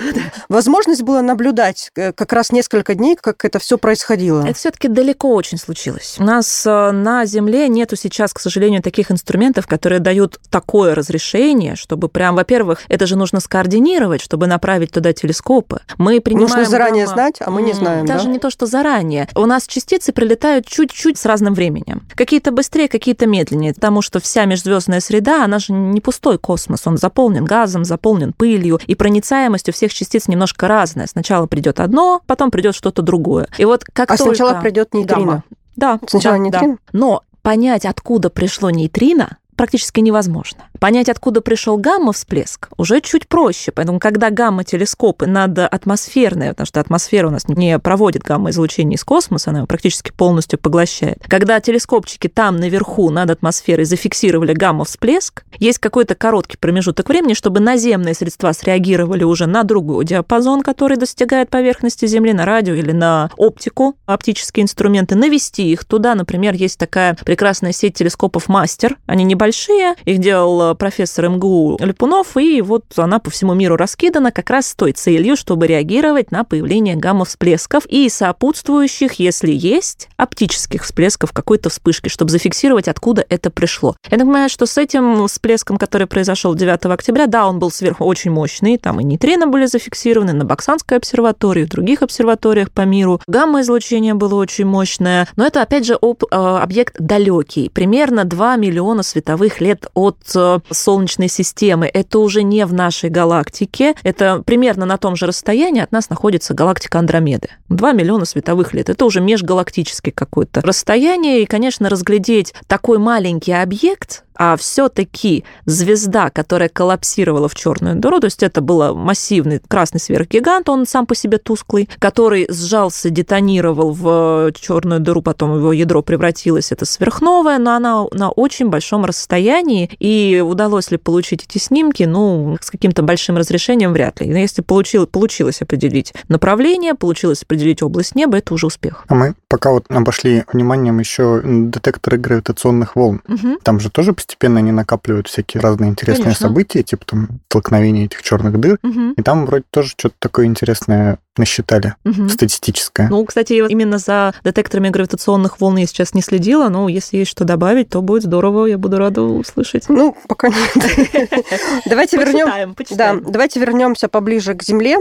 возможность 0.50 1.04
была 1.04 1.22
наблюдать 1.22 1.92
э, 1.96 2.12
как 2.14 2.34
раз 2.34 2.52
несколько 2.52 2.96
дней, 2.96 3.16
как 3.16 3.46
это 3.46 3.60
все 3.60 3.78
происходило. 3.78 4.44
Это 4.44 4.58
все-таки 4.58 4.88
далеко 4.88 5.34
очень 5.34 5.58
случилось. 5.58 6.16
У 6.20 6.24
нас 6.24 6.66
э, 6.66 6.92
на 6.92 7.26
Земле 7.26 7.68
нету 7.68 7.96
сейчас, 7.96 8.34
к 8.34 8.40
сожалению, 8.40 8.82
таких 8.82 9.12
инструментов, 9.12 9.68
которые 9.68 10.00
дают 10.00 10.40
такое 10.50 10.96
разрешение, 10.96 11.76
чтобы 11.76 12.10
прям, 12.10 12.36
во-первых, 12.36 12.82
это 12.88 13.06
же 13.06 13.16
нужно 13.16 13.40
скоординировать, 13.40 14.22
чтобы 14.22 14.48
направить 14.48 14.92
туда 14.92 15.14
телескопы. 15.14 15.82
Мы 15.98 16.20
принимаем 16.20 16.50
Нужно 16.50 16.66
заранее 16.66 17.06
гамма... 17.06 17.16
знать, 17.16 17.36
а 17.40 17.52
мы 17.52 17.62
не 17.62 17.74
знаем. 17.74 18.06
Даже 18.06 18.26
да? 18.26 18.32
не 18.32 18.40
то, 18.40 18.50
что 18.50 18.66
заранее. 18.66 19.28
У 19.36 19.46
нас 19.46 19.68
частицы 19.68 20.12
прилетают 20.12 20.66
чуть-чуть 20.66 21.18
с 21.18 21.26
разным 21.26 21.54
временем. 21.54 22.08
Какие-то 22.16 22.52
быстрее, 22.52 22.88
какие-то 22.88 23.28
медленнее, 23.28 23.74
потому 23.74 24.02
что 24.02 24.20
вся 24.20 24.46
межзвездная 24.46 25.00
среда, 25.00 25.44
она 25.44 25.60
же 25.60 25.74
не 25.74 26.02
пустой 26.02 26.40
космос, 26.40 26.82
он 26.86 26.98
заполнен 26.98 27.46
газом, 27.46 27.86
заполнен 27.86 28.23
наполнен 28.24 28.34
пылью, 28.34 28.80
и 28.86 28.96
проницаемость 28.96 29.70
у 29.70 29.72
всех 29.72 29.94
частиц 29.94 30.28
немножко 30.28 30.68
разная. 30.68 31.08
Сначала 31.08 31.48
придет 31.48 31.80
одно, 31.80 32.22
потом 32.26 32.52
придет 32.52 32.76
что-то 32.76 33.02
другое. 33.02 33.48
И 33.58 33.66
вот 33.66 33.84
как 33.84 34.12
а 34.12 34.18
только... 34.18 34.36
сначала 34.36 34.62
придет 34.62 34.94
нейтрино. 34.94 35.26
Гамма. 35.26 35.44
Да. 35.76 36.00
Сначала 36.08 36.36
да, 36.36 36.40
нейтрино? 36.40 36.74
Да. 36.74 36.80
Но 36.94 37.24
понять, 37.42 37.86
откуда 37.86 38.30
пришло 38.30 38.70
нейтрино, 38.70 39.38
практически 39.56 40.00
невозможно. 40.00 40.64
Понять, 40.84 41.08
откуда 41.08 41.40
пришел 41.40 41.78
гамма-всплеск, 41.78 42.68
уже 42.76 43.00
чуть 43.00 43.30
проще. 43.30 43.72
Поэтому, 43.72 44.02
когда 44.02 44.30
гамма-телескопы 44.30 45.28
над 45.28 45.58
атмосферной, 45.58 46.50
потому 46.50 46.66
что 46.66 46.82
атмосфера 46.82 47.30
у 47.30 47.32
нас 47.32 47.48
не 47.48 47.80
проводит 47.80 48.24
гамма-излучение 48.24 48.98
из 48.98 49.06
космоса, 49.06 49.52
она 49.52 49.60
его 49.60 49.66
практически 49.66 50.12
полностью 50.12 50.60
поглощает. 50.60 51.24
Когда 51.30 51.62
телескопчики 51.62 52.28
там 52.28 52.58
наверху 52.58 53.12
над 53.12 53.30
атмосферой 53.30 53.86
зафиксировали 53.86 54.52
гамма-всплеск, 54.52 55.46
есть 55.58 55.80
какой-то 55.80 56.16
короткий 56.16 56.58
промежуток 56.58 57.08
времени, 57.08 57.34
чтобы 57.34 57.62
наземные 57.62 58.14
средства 58.14 58.52
среагировали 58.52 59.24
уже 59.24 59.46
на 59.46 59.64
другой 59.64 60.04
диапазон, 60.04 60.64
который 60.64 60.98
достигает 60.98 61.50
поверхности 61.50 62.08
Земли, 62.08 62.34
на 62.34 62.44
радио 62.44 62.74
или 62.74 62.92
на 62.92 63.32
оптику, 63.38 63.96
оптические 64.06 64.64
инструменты, 64.64 65.16
навести 65.16 65.72
их 65.72 65.86
туда. 65.86 66.14
Например, 66.14 66.54
есть 66.54 66.78
такая 66.78 67.14
прекрасная 67.14 67.72
сеть 67.72 67.94
телескопов 67.94 68.50
«Мастер». 68.50 68.98
Они 69.06 69.24
не 69.24 69.36
большие, 69.36 69.96
их 70.04 70.18
делал 70.18 70.72
э, 70.72 70.73
профессор 70.76 71.30
МГУ 71.30 71.78
Липунов, 71.80 72.38
и 72.38 72.62
вот 72.62 72.86
она 72.98 73.20
по 73.20 73.30
всему 73.30 73.54
миру 73.54 73.76
раскидана 73.76 74.32
как 74.32 74.50
раз 74.50 74.68
с 74.68 74.76
той 74.76 74.92
целью, 74.92 75.36
чтобы 75.36 75.68
реагировать 75.68 76.32
на 76.32 76.44
появление 76.44 76.96
гамма-всплесков 76.96 77.86
и 77.88 78.10
сопутствующих, 78.10 79.14
если 79.14 79.52
есть, 79.52 80.10
оптических 80.18 80.84
всплесков 80.84 81.32
какой-то 81.32 81.70
вспышки, 81.70 82.10
чтобы 82.10 82.32
зафиксировать, 82.32 82.88
откуда 82.88 83.26
это 83.30 83.50
пришло. 83.50 83.96
Я 84.10 84.18
понимаю, 84.18 84.50
что 84.50 84.66
с 84.66 84.78
этим 84.78 85.28
всплеском, 85.28 85.78
который 85.78 86.08
произошел 86.08 86.56
9 86.56 86.86
октября, 86.86 87.28
да, 87.28 87.48
он 87.48 87.60
был 87.60 87.72
сверху 87.72 88.06
очень 88.06 88.32
мощный, 88.32 88.78
там 88.78 89.00
и 89.00 89.04
нейтрино 89.04 89.48
были 89.48 89.66
зафиксированы 89.66 90.34
на 90.34 90.46
Баксанской 90.46 90.98
обсерватории, 90.98 91.64
в 91.64 91.70
других 91.70 92.02
обсерваториях 92.02 92.72
по 92.72 92.82
миру. 92.82 93.22
Гамма-излучение 93.28 94.14
было 94.14 94.36
очень 94.36 94.66
мощное, 94.66 95.28
но 95.36 95.46
это, 95.46 95.62
опять 95.62 95.86
же, 95.86 95.98
об, 96.02 96.24
э, 96.24 96.36
объект 96.36 96.96
далекий, 97.00 97.70
примерно 97.70 98.26
2 98.26 98.56
миллиона 98.56 99.04
световых 99.04 99.62
лет 99.62 99.88
от 99.94 100.18
э, 100.36 100.53
Солнечной 100.70 101.28
системы. 101.28 101.90
Это 101.92 102.20
уже 102.20 102.44
не 102.44 102.66
в 102.66 102.74
нашей 102.74 103.10
галактике. 103.10 103.96
Это 104.04 104.42
примерно 104.46 104.86
на 104.86 104.98
том 104.98 105.16
же 105.16 105.26
расстоянии 105.26 105.82
от 105.82 105.92
нас 105.92 106.10
находится 106.10 106.54
галактика 106.54 107.00
Андромеды. 107.00 107.50
2 107.70 107.92
миллиона 107.94 108.26
световых 108.26 108.74
лет. 108.74 108.90
Это 108.90 109.06
уже 109.06 109.22
межгалактический 109.22 110.12
какое-то 110.12 110.62
расстояние. 110.62 111.42
И, 111.42 111.46
конечно, 111.46 111.90
разглядеть 111.90 112.54
такой 112.68 112.98
маленький 112.98 113.54
объект 113.54 114.24
а 114.36 114.58
все-таки 114.58 115.44
звезда, 115.66 116.30
которая 116.30 116.70
коллапсировала 116.70 117.48
в 117.48 117.56
черную 117.56 117.96
дыру, 117.96 118.20
то 118.20 118.26
есть 118.26 118.44
это 118.44 118.62
был 118.62 118.96
массивный 118.96 119.60
красный 119.68 120.00
сверхгигант, 120.00 120.70
он 120.70 120.86
сам 120.86 121.06
по 121.06 121.16
себе 121.16 121.38
тусклый, 121.38 121.90
который 122.00 122.48
сжался, 122.50 123.10
детонировал 123.10 123.92
в 123.92 124.52
черную 124.54 125.00
дыру, 125.00 125.22
потом 125.22 125.58
его 125.58 125.74
ядро 125.74 126.02
превратилось, 126.02 126.72
это 126.72 126.86
сверхновая, 126.86 127.60
но 127.60 127.76
она 127.76 128.06
на 128.12 128.30
очень 128.30 128.70
большом 128.70 129.06
расстоянии, 129.06 129.90
и 130.00 130.44
удалось 130.46 130.92
ли 130.92 130.98
получить 130.98 131.46
эти 131.48 131.58
снимки, 131.58 132.04
ну, 132.04 132.58
с 132.62 132.72
каким-то 132.72 133.04
большим 133.04 133.38
разрешением 133.38 133.94
вряд 133.94 134.22
ли. 134.22 134.30
Но 134.30 134.38
если 134.38 134.62
получил, 134.62 135.08
получилось 135.08 135.62
определить 135.62 136.14
направление, 136.28 136.96
получилось 136.96 137.44
определить 137.44 137.82
область 137.82 138.16
неба, 138.16 138.38
это 138.38 138.54
уже 138.54 138.68
успех. 138.68 139.06
А 139.08 139.16
мы 139.16 139.36
пока 139.48 139.72
вот 139.72 139.86
обошли 139.90 140.44
вниманием 140.52 141.00
еще 141.00 141.42
детекторы 141.44 142.18
гравитационных 142.18 142.96
волн. 142.96 143.22
Угу. 143.28 143.60
Там 143.64 143.80
же 143.80 143.90
тоже 143.90 144.14
постепенно 144.24 144.60
они 144.60 144.72
накапливают 144.72 145.28
всякие 145.28 145.60
разные 145.60 145.90
интересные 145.90 146.24
Конечно. 146.24 146.48
события, 146.48 146.82
типа 146.82 147.06
там 147.06 147.28
столкновения 147.50 148.06
этих 148.06 148.22
черных 148.24 148.58
дыр. 148.58 148.80
Угу. 148.82 149.14
И 149.18 149.22
там 149.22 149.46
вроде 149.46 149.66
тоже 149.70 149.90
что-то 149.90 150.16
такое 150.18 150.46
интересное 150.46 151.20
насчитали 151.38 151.96
угу. 152.06 152.30
статистическое. 152.30 153.08
Ну, 153.10 153.26
кстати, 153.26 153.54
именно 153.54 153.98
за 153.98 154.34
детекторами 154.44 154.90
гравитационных 154.90 155.60
волн 155.60 155.78
я 155.78 155.88
сейчас 155.88 156.14
не 156.14 156.22
следила, 156.22 156.70
но 156.70 156.88
если 156.88 157.18
есть 157.18 157.32
что 157.32 157.44
добавить, 157.44 157.90
то 157.90 158.02
будет 158.02 158.24
здорово, 158.24 158.66
я 158.68 158.78
буду 158.78 158.98
рада 158.98 159.22
услышать. 159.22 159.86
Ну, 159.90 160.16
пока 160.28 160.50
нет. 160.50 160.72
Давайте 161.86 162.18
вернем. 162.18 162.76
Да, 162.92 163.16
давайте 163.16 163.60
вернемся 163.60 164.08
поближе 164.08 164.54
к 164.54 164.64
Земле. 164.64 164.98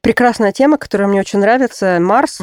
Прекрасная 0.00 0.52
тема, 0.52 0.78
которая 0.78 1.08
мне 1.08 1.20
очень 1.20 1.38
нравится. 1.38 1.98
Марс. 2.00 2.40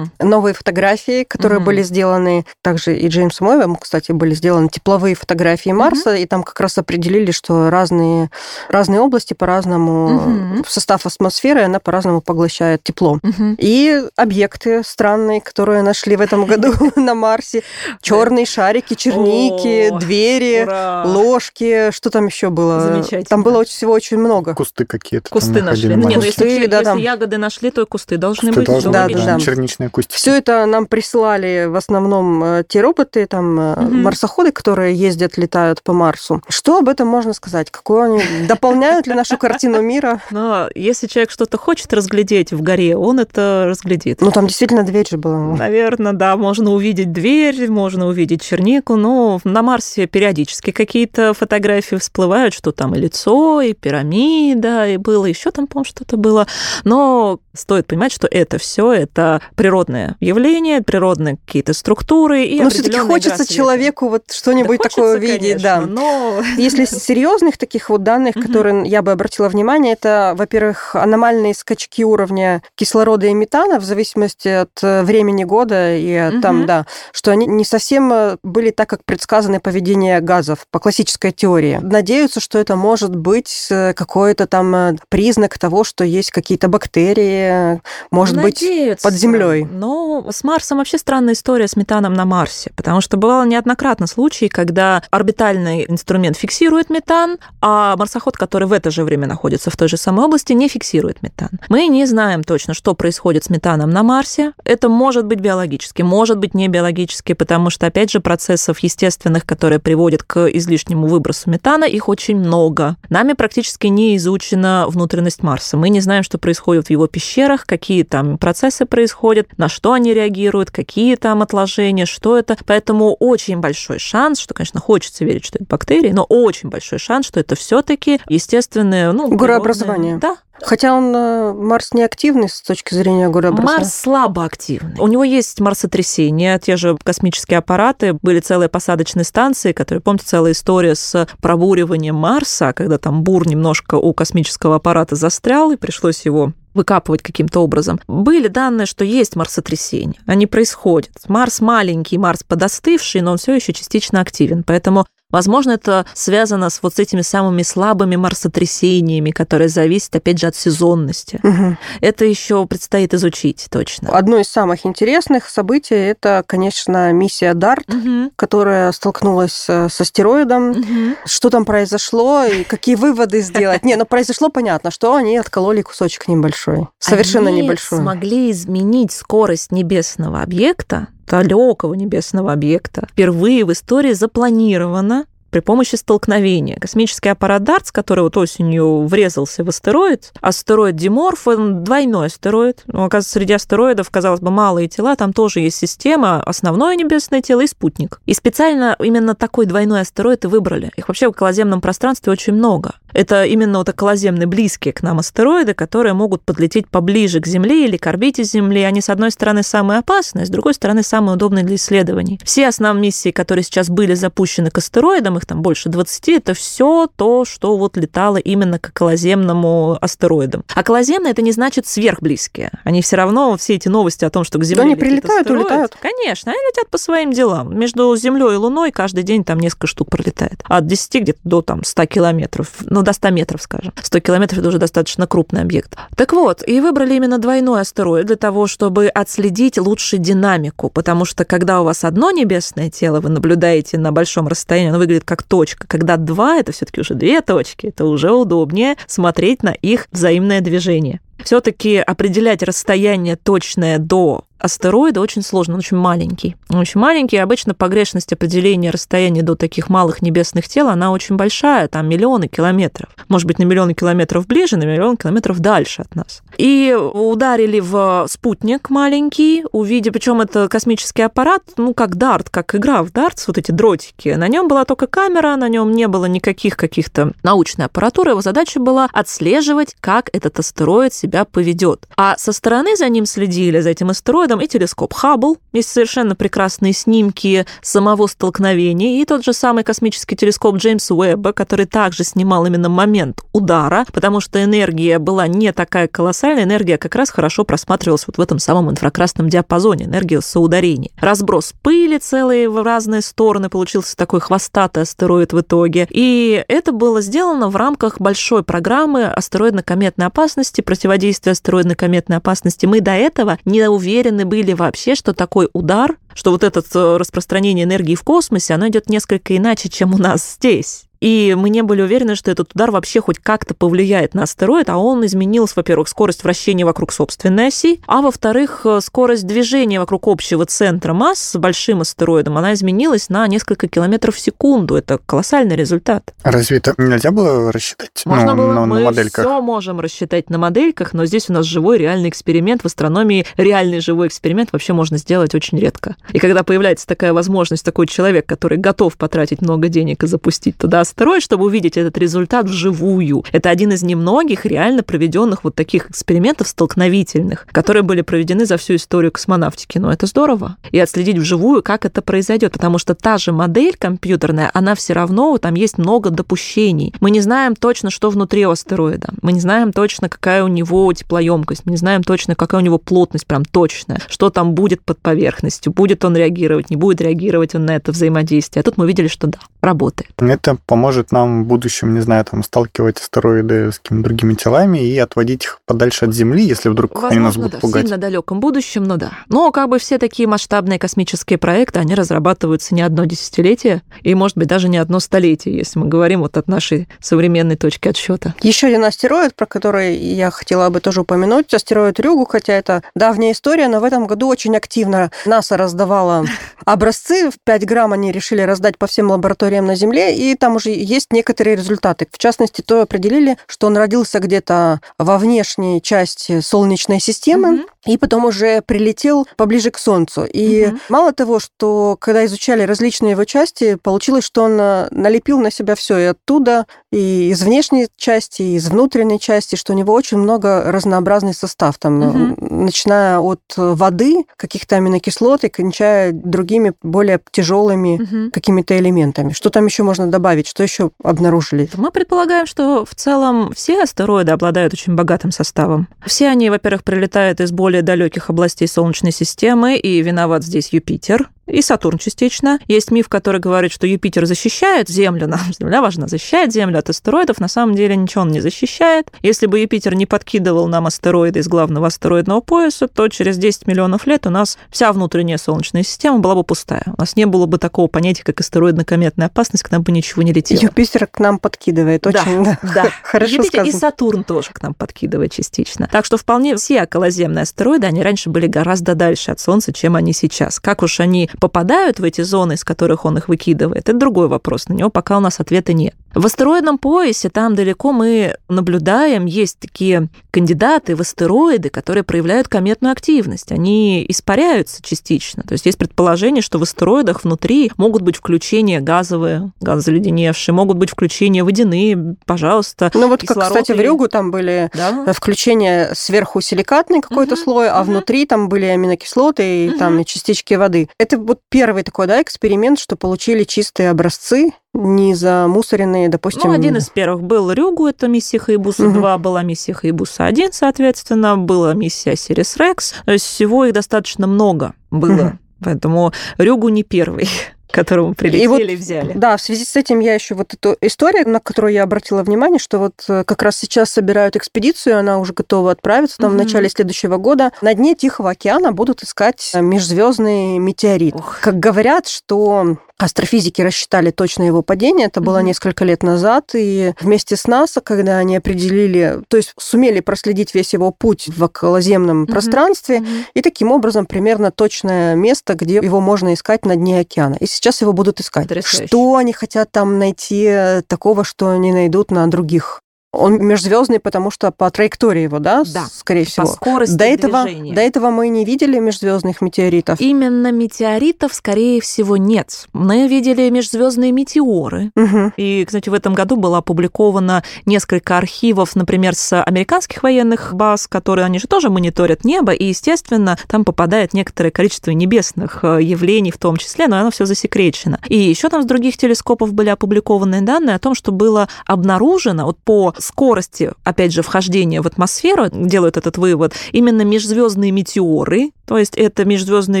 Новые 0.18 0.54
фотографии, 0.54 1.24
которые 1.24 1.60
были 1.60 1.82
сделаны 1.82 2.44
также 2.62 2.96
и 2.96 3.08
Джеймсом 3.08 3.48
Уэббом, 3.48 3.76
кстати, 3.76 4.12
были 4.12 4.34
сделаны 4.34 4.68
тепловые 4.68 5.14
фотографии 5.14 5.70
Марса, 5.70 6.14
и 6.14 6.26
там 6.26 6.42
как 6.42 6.58
раз 6.60 6.78
определили, 6.78 7.30
что 7.30 7.70
разные 7.70 8.30
разные 8.68 9.00
области 9.00 9.34
по-разному 9.34 10.62
в 10.64 10.70
состав 10.70 11.06
атмосферы 11.06 11.62
она 11.62 11.80
по-разному 11.80 12.20
поглощает 12.20 12.79
тепло. 12.82 13.18
Угу. 13.22 13.56
И 13.58 14.02
объекты 14.16 14.82
странные, 14.84 15.40
которые 15.40 15.82
нашли 15.82 16.16
в 16.16 16.20
этом 16.20 16.46
году 16.46 16.72
на 16.96 17.14
Марсе. 17.14 17.62
Черные 18.00 18.46
шарики, 18.46 18.94
черники, 18.94 19.90
двери, 19.98 20.66
ложки. 21.06 21.90
Что 21.90 22.10
там 22.10 22.26
еще 22.26 22.50
было? 22.50 22.80
Замечательно. 22.80 23.24
Там 23.24 23.42
было 23.42 23.64
всего 23.64 23.92
очень 23.92 24.18
много. 24.18 24.54
Кусты 24.54 24.84
какие-то. 24.84 25.30
Кусты 25.30 25.62
нашли. 25.62 25.94
Ну, 25.96 26.08
нет, 26.08 26.24
кусты, 26.24 26.48
если, 26.48 26.66
да, 26.66 26.78
если 26.80 27.00
ягоды 27.00 27.38
нашли, 27.38 27.70
то 27.70 27.86
кусты 27.86 28.16
должны 28.16 28.52
быть. 28.52 28.66
Да, 28.66 29.08
да, 29.08 29.08
да. 29.08 29.40
Черничные 29.40 29.90
кустики. 29.90 30.16
Все 30.16 30.36
это 30.36 30.66
нам 30.66 30.86
прислали 30.86 31.66
в 31.68 31.76
основном 31.76 32.42
э, 32.42 32.64
те 32.66 32.80
роботы, 32.80 33.26
там, 33.26 33.58
угу. 33.58 33.94
марсоходы, 33.94 34.52
которые 34.52 34.94
ездят, 34.94 35.36
летают 35.36 35.82
по 35.82 35.92
Марсу. 35.92 36.42
Что 36.48 36.78
об 36.78 36.88
этом 36.88 37.08
можно 37.08 37.32
сказать? 37.32 37.70
Какую 37.70 38.02
они 38.02 38.46
дополняют 38.46 39.06
ли 39.06 39.14
нашу 39.14 39.38
картину 39.38 39.80
мира? 39.82 40.20
Но 40.30 40.68
если 40.74 41.06
человек 41.06 41.30
что-то 41.30 41.58
хочет 41.58 41.92
разглядеть 41.92 42.52
в 42.52 42.62
горе, 42.70 42.96
он 42.96 43.18
это 43.18 43.64
разглядит. 43.68 44.20
Ну, 44.20 44.30
там 44.30 44.46
действительно 44.46 44.82
дверь 44.82 45.08
же 45.08 45.16
была. 45.16 45.56
Наверное, 45.56 46.12
да, 46.12 46.36
можно 46.36 46.70
увидеть 46.70 47.12
дверь, 47.12 47.70
можно 47.70 48.06
увидеть 48.06 48.42
чернику, 48.42 48.96
но 48.96 49.40
на 49.44 49.62
Марсе 49.62 50.06
периодически 50.06 50.70
какие-то 50.70 51.34
фотографии 51.34 51.96
всплывают, 51.96 52.54
что 52.54 52.72
там 52.72 52.94
и 52.94 52.98
лицо, 52.98 53.60
и 53.60 53.72
пирамида, 53.72 54.88
и 54.88 54.96
было 54.96 55.26
еще 55.26 55.50
там, 55.50 55.66
по-моему, 55.66 55.84
что-то 55.84 56.16
было. 56.16 56.46
Но 56.84 57.40
стоит 57.54 57.86
понимать, 57.86 58.12
что 58.12 58.28
это 58.30 58.58
все 58.58 58.92
это 58.92 59.40
природное 59.56 60.16
явление, 60.20 60.82
природные 60.82 61.38
какие-то 61.44 61.72
структуры 61.72 62.44
и 62.44 62.62
Но 62.62 62.70
все-таки 62.70 62.98
хочется 62.98 63.52
человеку 63.52 64.08
вот 64.08 64.30
что-нибудь 64.30 64.78
да 64.78 64.88
такое 64.88 65.16
увидеть, 65.16 65.62
да. 65.62 65.80
Но 65.80 66.42
если 66.56 66.84
серьезных 66.84 67.58
таких 67.58 67.90
вот 67.90 68.02
данных, 68.02 68.34
которые 68.34 68.86
я 68.86 69.02
бы 69.02 69.12
обратила 69.12 69.48
внимание, 69.48 69.94
это, 69.94 70.34
во-первых, 70.36 70.94
аномальные 70.94 71.54
скачки 71.54 72.04
уровня 72.04 72.59
кислорода 72.74 73.26
и 73.26 73.34
метана 73.34 73.78
в 73.78 73.84
зависимости 73.84 74.48
от 74.48 74.70
э, 74.82 75.02
времени 75.02 75.44
года 75.44 75.96
и 75.96 76.14
от, 76.14 76.40
там, 76.42 76.66
да, 76.66 76.86
что 77.12 77.30
они 77.30 77.46
не 77.46 77.64
совсем 77.64 78.12
э, 78.12 78.36
были 78.42 78.70
так, 78.70 78.88
как 78.88 79.04
предсказано 79.04 79.60
поведение 79.60 80.20
газов 80.20 80.66
по 80.70 80.78
классической 80.78 81.32
теории. 81.32 81.78
Надеются, 81.82 82.40
что 82.40 82.58
это 82.58 82.76
может 82.76 83.14
быть 83.14 83.68
э, 83.70 83.92
какой-то 83.94 84.46
там 84.46 84.98
признак 85.08 85.58
того, 85.58 85.84
что 85.84 86.04
есть 86.04 86.30
какие-то 86.30 86.68
бактерии, 86.68 87.80
может 88.10 88.36
Надеются, 88.36 88.88
быть, 88.90 89.02
под 89.02 89.14
землей. 89.14 89.64
Но 89.64 90.26
с 90.30 90.44
Марсом 90.44 90.78
вообще 90.78 90.98
странная 90.98 91.34
история 91.34 91.68
с 91.68 91.76
метаном 91.76 92.14
на 92.14 92.24
Марсе, 92.24 92.72
потому 92.76 93.00
что 93.00 93.16
бывало 93.16 93.44
неоднократно 93.44 94.06
случаи, 94.06 94.46
когда 94.46 95.02
орбитальный 95.10 95.86
инструмент 95.88 96.36
фиксирует 96.36 96.90
метан, 96.90 97.38
а 97.60 97.96
марсоход, 97.96 98.36
который 98.36 98.68
в 98.68 98.72
это 98.72 98.90
же 98.90 99.04
время 99.04 99.26
находится 99.26 99.70
в 99.70 99.76
той 99.76 99.88
же 99.88 99.96
самой 99.96 100.26
области, 100.26 100.52
не 100.52 100.68
фиксирует 100.68 101.22
метан. 101.22 101.50
Мы 101.68 101.86
не 101.86 102.06
знаем 102.06 102.44
точно, 102.50 102.74
что 102.74 102.96
происходит 102.96 103.44
с 103.44 103.48
метаном 103.48 103.90
на 103.90 104.02
Марсе. 104.02 104.54
Это 104.64 104.88
может 104.88 105.24
быть 105.24 105.38
биологически, 105.38 106.02
может 106.02 106.38
быть 106.38 106.52
не 106.52 106.66
биологически, 106.66 107.32
потому 107.32 107.70
что, 107.70 107.86
опять 107.86 108.10
же, 108.10 108.18
процессов 108.18 108.80
естественных, 108.80 109.46
которые 109.46 109.78
приводят 109.78 110.24
к 110.24 110.48
излишнему 110.48 111.06
выбросу 111.06 111.48
метана, 111.48 111.84
их 111.84 112.08
очень 112.08 112.36
много. 112.36 112.96
Нами 113.08 113.34
практически 113.34 113.86
не 113.86 114.16
изучена 114.16 114.86
внутренность 114.88 115.44
Марса. 115.44 115.76
Мы 115.76 115.90
не 115.90 116.00
знаем, 116.00 116.24
что 116.24 116.38
происходит 116.38 116.88
в 116.88 116.90
его 116.90 117.06
пещерах, 117.06 117.66
какие 117.66 118.02
там 118.02 118.36
процессы 118.36 118.84
происходят, 118.84 119.46
на 119.56 119.68
что 119.68 119.92
они 119.92 120.12
реагируют, 120.12 120.72
какие 120.72 121.14
там 121.14 121.42
отложения, 121.42 122.04
что 122.04 122.36
это. 122.36 122.56
Поэтому 122.66 123.14
очень 123.14 123.58
большой 123.58 124.00
шанс, 124.00 124.40
что, 124.40 124.54
конечно, 124.54 124.80
хочется 124.80 125.24
верить, 125.24 125.44
что 125.44 125.58
это 125.58 125.66
бактерии, 125.66 126.10
но 126.10 126.24
очень 126.24 126.68
большой 126.68 126.98
шанс, 126.98 127.28
что 127.28 127.38
это 127.38 127.54
все-таки 127.54 128.20
естественное, 128.28 129.12
ну, 129.12 129.28
горообразование. 129.28 130.18
Да, 130.18 130.36
Хотя 130.62 130.94
он 130.94 131.14
э, 131.14 131.52
Марс 131.52 131.92
не 131.92 132.02
активный 132.02 132.48
с 132.48 132.60
точки 132.62 132.94
зрения 132.94 133.28
горообразования. 133.28 133.78
Марс 133.78 133.94
слабо 133.94 134.44
активный. 134.44 134.96
У 134.98 135.06
него 135.06 135.24
есть 135.24 135.60
марсотрясения, 135.60 136.58
те 136.58 136.76
же 136.76 136.96
космические 137.02 137.58
аппараты, 137.58 138.14
были 138.22 138.40
целые 138.40 138.68
посадочные 138.68 139.24
станции, 139.24 139.72
которые, 139.72 140.02
помните, 140.02 140.26
целая 140.26 140.52
история 140.52 140.94
с 140.94 141.28
пробуриванием 141.40 142.14
Марса, 142.14 142.72
когда 142.72 142.98
там 142.98 143.22
бур 143.22 143.46
немножко 143.46 143.96
у 143.96 144.12
космического 144.12 144.76
аппарата 144.76 145.16
застрял, 145.16 145.70
и 145.72 145.76
пришлось 145.76 146.24
его 146.24 146.52
выкапывать 146.74 147.22
каким-то 147.22 147.60
образом. 147.60 148.00
Были 148.06 148.48
данные, 148.48 148.86
что 148.86 149.04
есть 149.04 149.36
марсотрясения. 149.36 150.20
Они 150.26 150.46
происходят. 150.46 151.10
Марс 151.26 151.60
маленький, 151.60 152.18
Марс 152.18 152.42
подостывший, 152.42 153.22
но 153.22 153.32
он 153.32 153.38
все 153.38 153.54
еще 153.54 153.72
частично 153.72 154.20
активен. 154.20 154.62
Поэтому 154.62 155.06
Возможно, 155.30 155.72
это 155.72 156.06
связано 156.14 156.70
с 156.70 156.82
вот 156.82 156.94
с 156.94 156.98
этими 156.98 157.22
самыми 157.22 157.62
слабыми 157.62 158.16
марсотрясениями, 158.16 159.30
которые 159.30 159.68
зависят, 159.68 160.16
опять 160.16 160.38
же, 160.38 160.46
от 160.46 160.56
сезонности. 160.56 161.40
Угу. 161.42 161.76
Это 162.00 162.24
еще 162.24 162.66
предстоит 162.66 163.14
изучить 163.14 163.66
точно. 163.70 164.10
Одно 164.10 164.38
из 164.38 164.48
самых 164.48 164.86
интересных 164.86 165.48
событий 165.48 165.94
это, 165.94 166.44
конечно, 166.46 167.12
миссия 167.12 167.54
Дарт, 167.54 167.88
угу. 167.88 168.30
которая 168.36 168.92
столкнулась 168.92 169.66
э, 169.68 169.88
с 169.88 170.00
астероидом. 170.00 170.70
Угу. 170.70 171.16
Что 171.26 171.50
там 171.50 171.64
произошло 171.64 172.44
и 172.44 172.64
какие 172.64 172.94
выводы 172.94 173.40
сделать? 173.40 173.84
Не, 173.84 173.96
ну 173.96 174.04
произошло 174.04 174.48
понятно, 174.48 174.90
что 174.90 175.14
они 175.14 175.36
откололи 175.36 175.82
кусочек 175.82 176.28
небольшой, 176.28 176.88
совершенно 176.98 177.50
они 177.50 177.62
небольшой. 177.62 177.98
Смогли 177.98 178.50
изменить 178.50 179.12
скорость 179.12 179.72
небесного 179.72 180.42
объекта 180.42 181.08
далекого 181.30 181.94
небесного 181.94 182.52
объекта. 182.52 183.06
Впервые 183.10 183.64
в 183.64 183.72
истории 183.72 184.12
запланировано 184.12 185.26
при 185.50 185.60
помощи 185.60 185.96
столкновения. 185.96 186.76
Космический 186.76 187.28
аппарат 187.28 187.64
Дартс, 187.64 187.92
который 187.92 188.20
вот 188.20 188.36
осенью 188.36 189.06
врезался 189.06 189.64
в 189.64 189.68
астероид, 189.68 190.32
астероид 190.40 190.96
Диморф, 190.96 191.46
он 191.48 191.84
двойной 191.84 192.26
астероид. 192.26 192.82
Ну, 192.86 193.04
оказывается, 193.04 193.32
среди 193.32 193.52
астероидов, 193.52 194.10
казалось 194.10 194.40
бы, 194.40 194.50
малые 194.50 194.88
тела, 194.88 195.16
там 195.16 195.32
тоже 195.32 195.60
есть 195.60 195.76
система, 195.76 196.42
основное 196.42 196.96
небесное 196.96 197.42
тело 197.42 197.62
и 197.62 197.66
спутник. 197.66 198.20
И 198.26 198.34
специально 198.34 198.96
именно 199.00 199.34
такой 199.34 199.66
двойной 199.66 200.02
астероид 200.02 200.44
и 200.44 200.48
выбрали. 200.48 200.90
Их 200.96 201.08
вообще 201.08 201.26
в 201.26 201.30
околоземном 201.30 201.80
пространстве 201.80 202.32
очень 202.32 202.54
много. 202.54 202.94
Это 203.12 203.44
именно 203.44 203.78
вот 203.78 203.88
околоземные 203.88 204.46
близкие 204.46 204.92
к 204.92 205.02
нам 205.02 205.18
астероиды, 205.18 205.74
которые 205.74 206.12
могут 206.12 206.42
подлететь 206.42 206.88
поближе 206.88 207.40
к 207.40 207.46
Земле 207.46 207.86
или 207.86 207.96
к 207.96 208.06
орбите 208.06 208.44
Земли. 208.44 208.82
Они, 208.82 209.00
с 209.00 209.08
одной 209.08 209.32
стороны, 209.32 209.62
самые 209.62 209.98
опасные, 209.98 210.46
с 210.46 210.48
другой 210.48 210.74
стороны, 210.74 211.02
самые 211.02 211.34
удобные 211.34 211.64
для 211.64 211.76
исследований. 211.76 212.40
Все 212.44 212.68
основные 212.68 213.00
миссии, 213.00 213.30
которые 213.30 213.64
сейчас 213.64 213.88
были 213.88 214.14
запущены 214.14 214.70
к 214.70 214.78
астероидам, 214.78 215.38
их 215.40 215.46
там 215.46 215.62
больше 215.62 215.88
20, 215.88 216.28
это 216.28 216.54
все 216.54 217.08
то, 217.16 217.44
что 217.44 217.76
вот 217.76 217.96
летало 217.96 218.36
именно 218.36 218.78
к 218.78 218.88
околоземному 218.88 219.98
астероидам. 220.00 220.64
Околоземные 220.76 221.32
это 221.32 221.42
не 221.42 221.52
значит 221.52 221.86
сверхблизкие. 221.86 222.70
Они 222.84 223.02
все 223.02 223.16
равно, 223.16 223.56
все 223.56 223.74
эти 223.74 223.88
новости 223.88 224.24
о 224.24 224.30
том, 224.30 224.44
что 224.44 224.58
к 224.58 224.64
Земле 224.64 224.84
они 224.84 224.96
прилетают 224.96 225.46
астероид, 225.46 225.66
улетают. 225.66 225.96
Конечно, 226.00 226.52
они 226.52 226.60
летят 226.70 226.88
по 226.90 226.98
своим 226.98 227.32
делам. 227.32 227.76
Между 227.78 228.14
Землей 228.16 228.54
и 228.54 228.56
Луной 228.56 228.92
каждый 228.92 229.24
день 229.24 229.44
там 229.44 229.58
несколько 229.58 229.86
штук 229.86 230.10
пролетает. 230.10 230.62
От 230.68 230.86
10 230.86 231.22
где-то 231.22 231.40
до 231.44 231.62
там 231.62 231.84
100 231.84 232.06
километров. 232.06 232.68
Ну, 232.86 233.02
до 233.02 233.12
100 233.12 233.30
метров, 233.30 233.62
скажем. 233.62 233.92
100 234.00 234.20
километров 234.20 234.58
это 234.60 234.68
уже 234.68 234.78
достаточно 234.78 235.26
крупный 235.26 235.62
объект. 235.62 235.96
Так 236.16 236.32
вот, 236.32 236.66
и 236.66 236.80
выбрали 236.80 237.14
именно 237.14 237.38
двойной 237.38 237.80
астероид 237.80 238.26
для 238.26 238.36
того, 238.36 238.66
чтобы 238.66 239.08
отследить 239.08 239.78
лучше 239.78 240.18
динамику, 240.18 240.90
потому 240.90 241.24
что 241.24 241.44
когда 241.44 241.80
у 241.80 241.84
вас 241.84 242.04
одно 242.04 242.30
небесное 242.30 242.90
тело, 242.90 243.20
вы 243.20 243.28
наблюдаете 243.28 243.98
на 243.98 244.12
большом 244.12 244.48
расстоянии, 244.48 244.90
оно 244.90 244.98
выглядит 244.98 245.24
как 245.30 245.44
точка. 245.44 245.86
Когда 245.86 246.16
два, 246.16 246.56
это 246.56 246.72
все-таки 246.72 247.00
уже 247.00 247.14
две 247.14 247.40
точки, 247.40 247.86
это 247.86 248.04
уже 248.04 248.32
удобнее 248.32 248.96
смотреть 249.06 249.62
на 249.62 249.70
их 249.70 250.08
взаимное 250.10 250.60
движение. 250.60 251.20
Все-таки 251.44 251.96
определять 251.96 252.62
расстояние 252.62 253.36
точное 253.36 253.98
до 253.98 254.44
астероида 254.60 255.20
очень 255.20 255.42
сложно, 255.42 255.74
он 255.74 255.80
очень 255.80 255.96
маленький. 255.96 256.56
Он 256.68 256.78
очень 256.78 257.00
маленький, 257.00 257.38
обычно 257.38 257.74
погрешность 257.74 258.32
определения 258.32 258.90
расстояния 258.90 259.42
до 259.42 259.56
таких 259.56 259.88
малых 259.88 260.22
небесных 260.22 260.68
тел, 260.68 260.88
она 260.88 261.12
очень 261.12 261.36
большая, 261.36 261.88
там 261.88 262.08
миллионы 262.08 262.46
километров. 262.46 263.10
Может 263.28 263.46
быть, 263.46 263.58
на 263.58 263.64
миллионы 263.64 263.94
километров 263.94 264.46
ближе, 264.46 264.76
на 264.76 264.84
миллион 264.84 265.16
километров 265.16 265.58
дальше 265.60 266.02
от 266.02 266.14
нас. 266.14 266.42
И 266.58 266.94
ударили 266.94 267.80
в 267.80 268.26
спутник 268.28 268.90
маленький, 268.90 269.64
увидев, 269.72 270.12
причем 270.12 270.40
это 270.40 270.68
космический 270.68 271.22
аппарат, 271.22 271.62
ну, 271.76 271.94
как 271.94 272.16
дарт, 272.16 272.50
как 272.50 272.74
игра 272.74 273.02
в 273.02 273.10
дартс, 273.12 273.46
вот 273.46 273.58
эти 273.58 273.70
дротики. 273.70 274.28
На 274.30 274.48
нем 274.48 274.68
была 274.68 274.84
только 274.84 275.06
камера, 275.06 275.56
на 275.56 275.68
нем 275.68 275.92
не 275.92 276.06
было 276.06 276.26
никаких 276.26 276.76
каких-то 276.76 277.32
научной 277.42 277.86
аппаратуры. 277.86 278.32
Его 278.32 278.42
задача 278.42 278.78
была 278.78 279.08
отслеживать, 279.12 279.96
как 280.00 280.28
этот 280.32 280.58
астероид 280.58 281.14
себя 281.14 281.29
поведет. 281.50 282.06
А 282.16 282.36
со 282.36 282.52
стороны 282.52 282.96
за 282.96 283.08
ним 283.08 283.26
следили, 283.26 283.80
за 283.80 283.90
этим 283.90 284.10
астероидом, 284.10 284.60
и 284.60 284.66
телескоп 284.66 285.14
Хаббл. 285.14 285.58
Есть 285.72 285.90
совершенно 285.90 286.34
прекрасные 286.34 286.92
снимки 286.92 287.66
самого 287.82 288.26
столкновения. 288.26 289.20
И 289.20 289.24
тот 289.24 289.44
же 289.44 289.52
самый 289.52 289.84
космический 289.84 290.36
телескоп 290.36 290.76
Джеймса 290.76 291.14
Уэбба, 291.14 291.52
который 291.52 291.86
также 291.86 292.24
снимал 292.24 292.66
именно 292.66 292.88
момент 292.88 293.40
удара, 293.52 294.04
потому 294.12 294.40
что 294.40 294.62
энергия 294.62 295.18
была 295.18 295.46
не 295.46 295.72
такая 295.72 296.08
колоссальная, 296.08 296.64
энергия 296.64 296.98
как 296.98 297.14
раз 297.14 297.30
хорошо 297.30 297.64
просматривалась 297.64 298.26
вот 298.26 298.38
в 298.38 298.40
этом 298.40 298.58
самом 298.58 298.90
инфракрасном 298.90 299.48
диапазоне, 299.48 300.06
энергия 300.06 300.40
соударения. 300.40 301.10
Разброс 301.20 301.72
пыли 301.82 302.18
целые 302.18 302.68
в 302.68 302.82
разные 302.82 303.22
стороны, 303.22 303.68
получился 303.68 304.16
такой 304.16 304.40
хвостатый 304.40 305.04
астероид 305.04 305.52
в 305.52 305.60
итоге. 305.60 306.08
И 306.10 306.64
это 306.68 306.92
было 306.92 307.20
сделано 307.20 307.68
в 307.68 307.76
рамках 307.76 308.20
большой 308.20 308.62
программы 308.62 309.24
астероидно-кометной 309.24 310.26
опасности, 310.26 310.80
противодействия 310.80 311.19
астероидно-кометной 311.50 312.36
опасности. 312.36 312.86
Мы 312.86 313.00
до 313.00 313.12
этого 313.12 313.58
не 313.64 313.88
уверены 313.88 313.90
уверены 313.90 314.44
были 314.44 314.72
вообще, 314.72 315.14
что 315.14 315.32
такой 315.32 315.68
удар, 315.72 316.16
что 316.34 316.50
вот 316.50 316.64
это 316.64 316.80
э, 316.80 317.16
распространение 317.16 317.84
энергии 317.84 318.14
в 318.14 318.22
космосе, 318.22 318.74
оно 318.74 318.88
идет 318.88 319.08
несколько 319.08 319.56
иначе, 319.56 319.88
чем 319.88 320.14
у 320.14 320.18
нас 320.18 320.54
здесь. 320.54 321.04
И 321.20 321.54
мы 321.56 321.68
не 321.68 321.82
были 321.82 322.00
уверены, 322.00 322.34
что 322.34 322.50
этот 322.50 322.72
удар 322.74 322.90
вообще 322.90 323.20
хоть 323.20 323.38
как-то 323.38 323.74
повлияет 323.74 324.34
на 324.34 324.44
астероид, 324.44 324.88
а 324.88 324.96
он 324.96 325.24
изменил, 325.26 325.68
во-первых, 325.76 326.08
скорость 326.08 326.42
вращения 326.42 326.86
вокруг 326.86 327.12
собственной 327.12 327.68
оси, 327.68 328.00
а 328.06 328.22
во-вторых, 328.22 328.82
э, 328.84 329.00
скорость 329.02 329.46
движения 329.46 330.00
вокруг 330.00 330.26
общего 330.28 330.64
центра 330.64 331.12
масс 331.12 331.38
с 331.38 331.56
большим 331.56 332.00
астероидом, 332.00 332.56
она 332.56 332.72
изменилась 332.72 333.28
на 333.28 333.46
несколько 333.46 333.86
километров 333.86 334.36
в 334.36 334.40
секунду. 334.40 334.96
Это 334.96 335.18
колоссальный 335.18 335.76
результат. 335.76 336.32
Разве 336.42 336.78
это 336.78 336.94
нельзя 336.96 337.30
было 337.30 337.70
рассчитать 337.70 338.22
Можно 338.24 338.54
ну, 338.54 338.56
было, 338.56 338.72
на, 338.72 338.86
мы 338.86 339.00
на 339.00 339.04
модельках? 339.06 339.44
все 339.44 339.60
можем 339.60 340.00
рассчитать 340.00 340.48
на 340.48 340.56
модельках, 340.56 341.12
но 341.12 341.26
здесь 341.26 341.50
у 341.50 341.52
нас 341.52 341.66
живой 341.66 341.98
реальный 341.98 342.30
эксперимент. 342.30 342.82
В 342.82 342.86
астрономии 342.86 343.44
реальный 343.58 344.00
живой 344.00 344.28
эксперимент 344.28 344.70
вообще 344.72 344.94
можно 344.94 345.18
сделать 345.18 345.54
очень 345.54 345.78
редко. 345.78 346.16
И 346.32 346.38
когда 346.38 346.62
появляется 346.62 347.06
такая 347.06 347.34
возможность, 347.34 347.84
такой 347.84 348.06
человек, 348.06 348.46
который 348.46 348.78
готов 348.78 349.16
потратить 349.18 349.60
много 349.60 349.88
денег 349.88 350.22
и 350.22 350.26
запустить 350.26 350.78
туда 350.78 351.04
астероид, 351.10 351.42
чтобы 351.42 351.66
увидеть 351.66 351.96
этот 351.96 352.16
результат 352.16 352.66
вживую, 352.66 353.44
это 353.52 353.68
один 353.68 353.92
из 353.92 354.02
немногих 354.02 354.64
реально 354.64 355.02
проведенных 355.02 355.64
вот 355.64 355.74
таких 355.74 356.10
экспериментов 356.10 356.68
столкновительных, 356.68 357.66
которые 357.72 358.02
были 358.02 358.22
проведены 358.22 358.64
за 358.64 358.76
всю 358.76 358.94
историю 358.94 359.32
космонавтики. 359.32 359.98
Но 359.98 360.12
это 360.12 360.26
здорово. 360.26 360.76
И 360.90 360.98
отследить 360.98 361.38
вживую, 361.38 361.82
как 361.82 362.04
это 362.04 362.22
произойдет, 362.22 362.72
потому 362.72 362.98
что 362.98 363.14
та 363.14 363.38
же 363.38 363.52
модель 363.52 363.96
компьютерная, 363.98 364.70
она 364.72 364.94
все 364.94 365.12
равно, 365.12 365.58
там 365.58 365.74
есть 365.74 365.98
много 365.98 366.30
допущений. 366.30 367.12
Мы 367.20 367.30
не 367.30 367.40
знаем 367.40 367.74
точно, 367.74 368.10
что 368.10 368.30
внутри 368.30 368.66
у 368.66 368.70
астероида. 368.70 369.30
Мы 369.42 369.52
не 369.52 369.60
знаем 369.60 369.92
точно, 369.92 370.28
какая 370.28 370.64
у 370.64 370.68
него 370.68 371.12
теплоемкость. 371.12 371.82
Мы 371.84 371.92
не 371.92 371.98
знаем 371.98 372.22
точно, 372.22 372.54
какая 372.54 372.80
у 372.80 372.84
него 372.84 372.98
плотность, 372.98 373.46
прям 373.46 373.64
точная. 373.64 374.20
Что 374.28 374.50
там 374.50 374.74
будет 374.74 375.02
под 375.02 375.18
поверхностью. 375.18 375.92
Будет 375.92 376.24
он 376.24 376.36
реагировать, 376.36 376.90
не 376.90 376.96
будет 376.96 377.20
реагировать 377.20 377.74
он 377.74 377.86
на 377.86 377.96
это 377.96 378.12
взаимодействие. 378.12 378.80
А 378.80 378.84
тут 378.84 378.96
мы 378.96 379.06
видели, 379.06 379.28
что 379.28 379.48
да, 379.48 379.58
работает. 379.80 380.30
Это 380.38 380.76
поможет 381.00 381.32
нам 381.32 381.64
в 381.64 381.66
будущем, 381.66 382.12
не 382.12 382.20
знаю, 382.20 382.44
там, 382.44 382.62
сталкивать 382.62 383.18
астероиды 383.18 383.90
с 383.90 383.98
какими-то 383.98 384.28
другими 384.28 384.52
телами 384.52 384.98
и 384.98 385.18
отводить 385.18 385.64
их 385.64 385.80
подальше 385.86 386.26
от 386.26 386.34
Земли, 386.34 386.62
если 386.62 386.90
вдруг 386.90 387.14
Возможно, 387.14 387.36
они 387.36 387.40
нас 387.42 387.56
будут 387.56 387.72
да, 387.72 387.78
пугать. 387.78 388.02
в 388.04 388.06
сильно 388.06 388.18
далеком 388.18 388.60
будущем, 388.60 389.04
но 389.04 389.16
да. 389.16 389.30
Но 389.48 389.72
как 389.72 389.88
бы 389.88 389.98
все 389.98 390.18
такие 390.18 390.46
масштабные 390.46 390.98
космические 390.98 391.56
проекты, 391.58 392.00
они 392.00 392.14
разрабатываются 392.14 392.94
не 392.94 393.00
одно 393.00 393.24
десятилетие 393.24 394.02
и, 394.20 394.34
может 394.34 394.58
быть, 394.58 394.68
даже 394.68 394.90
не 394.90 394.98
одно 394.98 395.20
столетие, 395.20 395.78
если 395.78 395.98
мы 395.98 396.06
говорим 396.06 396.40
вот 396.40 396.58
от 396.58 396.68
нашей 396.68 397.08
современной 397.18 397.76
точки 397.76 398.08
отсчета. 398.08 398.54
Еще 398.60 398.88
один 398.88 399.02
астероид, 399.02 399.54
про 399.54 399.64
который 399.64 400.14
я 400.18 400.50
хотела 400.50 400.90
бы 400.90 401.00
тоже 401.00 401.22
упомянуть, 401.22 401.72
астероид 401.72 402.20
Рюгу, 402.20 402.44
хотя 402.44 402.74
это 402.74 403.02
давняя 403.14 403.52
история, 403.52 403.88
но 403.88 404.00
в 404.00 404.04
этом 404.04 404.26
году 404.26 404.48
очень 404.48 404.76
активно 404.76 405.30
НАСА 405.46 405.78
раздавала 405.78 406.44
образцы. 406.84 407.50
В 407.50 407.54
5 407.64 407.86
грамм 407.86 408.12
они 408.12 408.32
решили 408.32 408.60
раздать 408.60 408.98
по 408.98 409.06
всем 409.06 409.30
лабораториям 409.30 409.86
на 409.86 409.94
Земле, 409.94 410.36
и 410.36 410.54
там 410.54 410.76
уже 410.76 410.89
есть 410.94 411.32
некоторые 411.32 411.76
результаты. 411.76 412.26
В 412.30 412.38
частности, 412.38 412.82
то 412.82 413.02
определили, 413.02 413.56
что 413.66 413.86
он 413.86 413.96
родился 413.96 414.38
где-то 414.40 415.00
во 415.18 415.38
внешней 415.38 416.02
части 416.02 416.60
Солнечной 416.60 417.20
системы, 417.20 417.68
mm-hmm. 417.68 418.12
и 418.12 418.16
потом 418.18 418.44
уже 418.44 418.82
прилетел 418.82 419.46
поближе 419.56 419.90
к 419.90 419.98
Солнцу. 419.98 420.44
И 420.44 420.84
mm-hmm. 420.84 421.00
мало 421.08 421.32
того, 421.32 421.58
что 421.58 422.16
когда 422.20 422.44
изучали 422.46 422.82
различные 422.82 423.32
его 423.32 423.44
части, 423.44 423.96
получилось, 423.96 424.44
что 424.44 424.64
он 424.64 424.78
э, 424.80 425.08
налепил 425.10 425.60
на 425.60 425.70
себя 425.70 425.94
все 425.94 426.18
и 426.18 426.24
оттуда, 426.24 426.86
и 427.12 427.50
из 427.50 427.62
внешней 427.62 428.08
части, 428.16 428.62
и 428.62 428.74
из 428.76 428.88
внутренней 428.88 429.40
части, 429.40 429.76
что 429.76 429.92
у 429.92 429.96
него 429.96 430.12
очень 430.14 430.38
много 430.38 430.90
разнообразный 430.90 431.54
состав, 431.54 431.98
там, 431.98 432.22
mm-hmm. 432.22 432.74
начиная 432.74 433.38
от 433.38 433.60
воды, 433.76 434.44
каких-то 434.56 434.96
аминокислот 434.96 435.64
и 435.64 435.68
кончая 435.68 436.32
другими 436.32 436.92
более 437.02 437.40
тяжелыми 437.50 438.20
mm-hmm. 438.20 438.50
какими-то 438.50 438.98
элементами. 438.98 439.52
Что 439.52 439.70
там 439.70 439.86
еще 439.86 440.02
можно 440.02 440.26
добавить? 440.26 440.66
Что 440.66 440.79
еще 440.82 441.10
обнаружили? 441.22 441.88
Мы 441.96 442.10
предполагаем, 442.10 442.66
что 442.66 443.04
в 443.04 443.14
целом 443.14 443.72
все 443.74 444.02
астероиды 444.02 444.52
обладают 444.52 444.92
очень 444.92 445.14
богатым 445.14 445.52
составом. 445.52 446.08
Все 446.24 446.48
они, 446.48 446.70
во-первых, 446.70 447.04
прилетают 447.04 447.60
из 447.60 447.72
более 447.72 448.02
далеких 448.02 448.50
областей 448.50 448.88
Солнечной 448.88 449.32
системы, 449.32 449.96
и 449.96 450.20
виноват 450.22 450.64
здесь 450.64 450.92
Юпитер, 450.92 451.50
и 451.70 451.82
Сатурн 451.82 452.18
частично. 452.18 452.78
Есть 452.86 453.10
миф, 453.10 453.28
который 453.28 453.60
говорит, 453.60 453.92
что 453.92 454.06
Юпитер 454.06 454.46
защищает 454.46 455.08
Землю, 455.08 455.46
нам 455.48 455.60
Земля 455.78 456.02
важна, 456.02 456.26
защищает 456.26 456.72
Землю 456.72 456.98
от 456.98 457.08
астероидов. 457.08 457.60
На 457.60 457.68
самом 457.68 457.94
деле 457.94 458.16
ничего 458.16 458.42
он 458.42 458.50
не 458.50 458.60
защищает. 458.60 459.30
Если 459.42 459.66
бы 459.66 459.78
Юпитер 459.78 460.14
не 460.14 460.26
подкидывал 460.26 460.88
нам 460.88 461.06
астероиды 461.06 461.60
из 461.60 461.68
главного 461.68 462.08
астероидного 462.08 462.60
пояса, 462.60 463.08
то 463.08 463.28
через 463.28 463.56
10 463.58 463.86
миллионов 463.86 464.26
лет 464.26 464.46
у 464.46 464.50
нас 464.50 464.78
вся 464.90 465.12
внутренняя 465.12 465.58
Солнечная 465.58 466.02
система 466.02 466.38
была 466.40 466.54
бы 466.54 466.64
пустая. 466.64 467.04
У 467.06 467.20
нас 467.20 467.36
не 467.36 467.46
было 467.46 467.66
бы 467.66 467.78
такого 467.78 468.08
понятия, 468.08 468.42
как 468.42 468.60
астероидно-кометная 468.60 469.46
опасность, 469.46 469.84
к 469.84 469.90
нам 469.90 470.02
бы 470.02 470.12
ничего 470.12 470.42
не 470.42 470.52
летело. 470.52 470.59
Юпитер 470.68 471.26
к 471.26 471.38
нам 471.38 471.58
подкидывает, 471.58 472.26
очень 472.26 472.64
да, 472.64 472.78
да. 472.82 473.10
хорошо 473.22 473.54
Юпитер 473.54 473.80
сказано. 473.80 473.88
И 473.88 473.92
Сатурн 473.92 474.44
тоже 474.44 474.70
к 474.72 474.82
нам 474.82 474.94
подкидывает 474.94 475.52
частично. 475.52 476.08
Так 476.10 476.24
что 476.24 476.36
вполне 476.36 476.76
все 476.76 477.02
околоземные 477.02 477.62
астероиды, 477.62 478.06
они 478.06 478.22
раньше 478.22 478.50
были 478.50 478.66
гораздо 478.66 479.14
дальше 479.14 479.50
от 479.50 479.60
Солнца, 479.60 479.92
чем 479.92 480.16
они 480.16 480.32
сейчас. 480.32 480.80
Как 480.80 481.02
уж 481.02 481.20
они 481.20 481.50
попадают 481.60 482.20
в 482.20 482.24
эти 482.24 482.42
зоны, 482.42 482.74
из 482.74 482.84
которых 482.84 483.24
он 483.24 483.38
их 483.38 483.48
выкидывает, 483.48 484.08
это 484.08 484.18
другой 484.18 484.48
вопрос. 484.48 484.88
На 484.88 484.94
него 484.94 485.10
пока 485.10 485.36
у 485.36 485.40
нас 485.40 485.60
ответа 485.60 485.92
нет. 485.92 486.14
В 486.34 486.46
астероидном 486.46 486.98
поясе, 486.98 487.50
там 487.50 487.74
далеко 487.74 488.12
мы 488.12 488.56
наблюдаем, 488.68 489.46
есть 489.46 489.78
такие 489.80 490.28
кандидаты 490.52 491.16
в 491.16 491.20
астероиды, 491.20 491.90
которые 491.90 492.22
проявляют 492.22 492.68
кометную 492.68 493.12
активность. 493.12 493.72
Они 493.72 494.24
испаряются 494.28 495.02
частично. 495.02 495.64
То 495.64 495.72
есть 495.72 495.86
есть 495.86 495.98
предположение, 495.98 496.62
что 496.62 496.78
в 496.78 496.82
астероидах 496.82 497.42
внутри 497.44 497.90
могут 497.96 498.22
быть 498.22 498.36
включения 498.36 499.00
газовые, 499.00 499.72
газозаледеневшие, 499.80 500.74
могут 500.74 500.98
быть 500.98 501.10
включения 501.10 501.64
водяные, 501.64 502.36
пожалуйста. 502.46 503.10
Ну 503.14 503.28
вот, 503.28 503.42
как, 503.42 503.58
кстати, 503.58 503.92
в 503.92 504.00
Рюгу 504.00 504.28
там 504.28 504.50
были 504.50 504.90
да? 504.94 505.32
включения 505.32 506.10
сверху 506.14 506.60
силикатный 506.60 507.20
какой-то 507.20 507.54
угу, 507.54 507.62
слой, 507.62 507.88
а 507.88 508.00
угу. 508.00 508.10
внутри 508.10 508.46
там 508.46 508.68
были 508.68 508.86
аминокислоты 508.86 509.86
и 509.86 509.88
угу. 509.90 509.98
там 509.98 510.24
частички 510.24 510.74
воды. 510.74 511.08
Это 511.18 511.38
вот 511.38 511.60
первый 511.68 512.04
такой, 512.04 512.26
да, 512.28 512.40
эксперимент, 512.40 513.00
что 513.00 513.16
получили 513.16 513.64
чистые 513.64 514.10
образцы 514.10 514.72
не 514.92 515.34
замусоренные, 515.34 516.28
допустим... 516.28 516.70
Ну, 516.70 516.72
один 516.72 516.96
из 516.96 517.08
первых 517.08 517.42
был 517.42 517.70
Рюгу, 517.70 518.06
это 518.06 518.28
миссия 518.28 518.58
Хаябуса 518.58 519.04
угу. 519.04 519.18
2, 519.18 519.38
была 519.38 519.62
миссия 519.62 519.92
Хаябуса 519.92 520.46
1, 520.46 520.72
соответственно, 520.72 521.56
была 521.56 521.94
миссия 521.94 522.36
Сирис 522.36 522.76
Рекс. 522.76 523.14
То 523.24 523.32
есть 523.32 523.46
всего 523.46 523.84
их 523.84 523.92
достаточно 523.92 524.46
много 524.46 524.94
было. 525.10 525.46
Угу. 525.46 525.58
Поэтому 525.84 526.32
Рюгу 526.58 526.88
не 526.88 527.04
первый 527.04 527.48
которому 527.90 528.34
прилетели 528.34 528.64
и 528.64 528.66
вот, 528.66 528.82
взяли. 528.82 529.32
Да, 529.34 529.56
в 529.56 529.62
связи 529.62 529.84
с 529.84 529.96
этим 529.96 530.20
я 530.20 530.34
еще 530.34 530.54
вот 530.54 530.74
эту 530.74 530.96
историю, 531.00 531.48
на 531.48 531.60
которую 531.60 531.92
я 531.92 532.02
обратила 532.02 532.42
внимание, 532.42 532.78
что 532.78 532.98
вот 532.98 533.24
э, 533.28 533.44
как 533.44 533.62
раз 533.62 533.76
сейчас 533.76 534.10
собирают 534.10 534.56
экспедицию, 534.56 535.18
она 535.18 535.38
уже 535.38 535.52
готова 535.52 535.92
отправиться, 535.92 536.38
там 536.38 536.52
угу. 536.52 536.54
в 536.54 536.64
начале 536.64 536.88
следующего 536.88 537.36
года. 537.36 537.72
На 537.80 537.94
дне 537.94 538.14
Тихого 538.14 538.50
океана 538.50 538.92
будут 538.92 539.22
искать 539.22 539.72
межзвездный 539.74 540.78
метеорит. 540.78 541.34
Ух. 541.34 541.58
Как 541.60 541.78
говорят, 541.78 542.28
что 542.28 542.96
Астрофизики 543.20 543.82
рассчитали 543.82 544.30
точно 544.30 544.62
его 544.62 544.82
падение, 544.82 545.26
это 545.26 545.40
было 545.40 545.58
mm-hmm. 545.58 545.64
несколько 545.64 546.04
лет 546.04 546.22
назад, 546.22 546.70
и 546.74 547.12
вместе 547.20 547.56
с 547.56 547.66
НАСА, 547.66 548.00
когда 548.00 548.38
они 548.38 548.56
определили, 548.56 549.40
то 549.48 549.56
есть 549.56 549.74
сумели 549.78 550.20
проследить 550.20 550.74
весь 550.74 550.94
его 550.94 551.10
путь 551.10 551.48
в 551.48 551.62
околоземном 551.62 552.44
mm-hmm. 552.44 552.50
пространстве, 552.50 553.18
mm-hmm. 553.18 553.44
и 553.54 553.62
таким 553.62 553.92
образом 553.92 554.24
примерно 554.24 554.70
точное 554.70 555.34
место, 555.34 555.74
где 555.74 555.96
его 555.96 556.20
можно 556.20 556.54
искать 556.54 556.86
на 556.86 556.96
дне 556.96 557.20
океана. 557.20 557.56
И 557.60 557.66
сейчас 557.66 558.00
его 558.00 558.12
будут 558.12 558.40
искать. 558.40 558.64
Потрясающе. 558.64 559.06
Что 559.06 559.36
они 559.36 559.52
хотят 559.52 559.92
там 559.92 560.18
найти 560.18 561.02
такого, 561.06 561.44
что 561.44 561.76
не 561.76 561.92
найдут 561.92 562.30
на 562.30 562.46
других 562.50 563.02
он 563.32 563.64
межзвездный, 563.64 564.18
потому 564.18 564.50
что 564.50 564.72
по 564.72 564.90
траектории 564.90 565.42
его, 565.42 565.60
да, 565.60 565.84
да 565.84 566.06
скорее 566.12 566.44
всего. 566.44 566.66
По 566.66 566.72
скорости 566.72 567.14
до 567.14 567.24
этого, 567.24 567.64
движения. 567.64 567.94
До 567.94 568.00
этого 568.00 568.30
мы 568.30 568.48
не 568.48 568.64
видели 568.64 568.98
межзвездных 568.98 569.60
метеоритов. 569.60 570.20
Именно 570.20 570.72
метеоритов, 570.72 571.54
скорее 571.54 572.00
всего, 572.00 572.36
нет. 572.36 572.88
Мы 572.92 573.28
видели 573.28 573.70
межзвездные 573.70 574.32
метеоры. 574.32 575.12
Угу. 575.14 575.52
И, 575.56 575.84
кстати, 575.86 576.08
в 576.08 576.14
этом 576.14 576.34
году 576.34 576.56
было 576.56 576.78
опубликовано 576.78 577.62
несколько 577.86 578.36
архивов, 578.36 578.96
например, 578.96 579.34
с 579.36 579.62
американских 579.62 580.22
военных 580.24 580.74
баз, 580.74 581.06
которые 581.06 581.44
они 581.44 581.60
же 581.60 581.68
тоже 581.68 581.88
мониторят 581.88 582.44
небо, 582.44 582.72
и, 582.72 582.86
естественно, 582.86 583.56
там 583.68 583.84
попадает 583.84 584.34
некоторое 584.34 584.70
количество 584.70 585.12
небесных 585.12 585.84
э, 585.84 586.02
явлений 586.02 586.50
в 586.50 586.58
том 586.58 586.76
числе, 586.76 587.06
но 587.06 587.18
оно 587.18 587.30
все 587.30 587.46
засекречено. 587.46 588.18
И 588.28 588.36
еще 588.36 588.68
там 588.68 588.82
с 588.82 588.86
других 588.86 589.16
телескопов 589.16 589.72
были 589.72 589.88
опубликованы 589.88 590.62
данные 590.62 590.96
о 590.96 590.98
том, 590.98 591.14
что 591.14 591.30
было 591.30 591.68
обнаружено 591.86 592.64
вот 592.64 592.78
по 592.82 593.14
скорости, 593.20 593.92
опять 594.04 594.32
же, 594.32 594.42
вхождения 594.42 595.02
в 595.02 595.06
атмосферу, 595.06 595.68
делают 595.70 596.16
этот 596.16 596.38
вывод, 596.38 596.74
именно 596.92 597.22
межзвездные 597.22 597.90
метеоры, 597.90 598.70
то 598.86 598.98
есть 598.98 599.14
это 599.16 599.44
межзвездное 599.44 600.00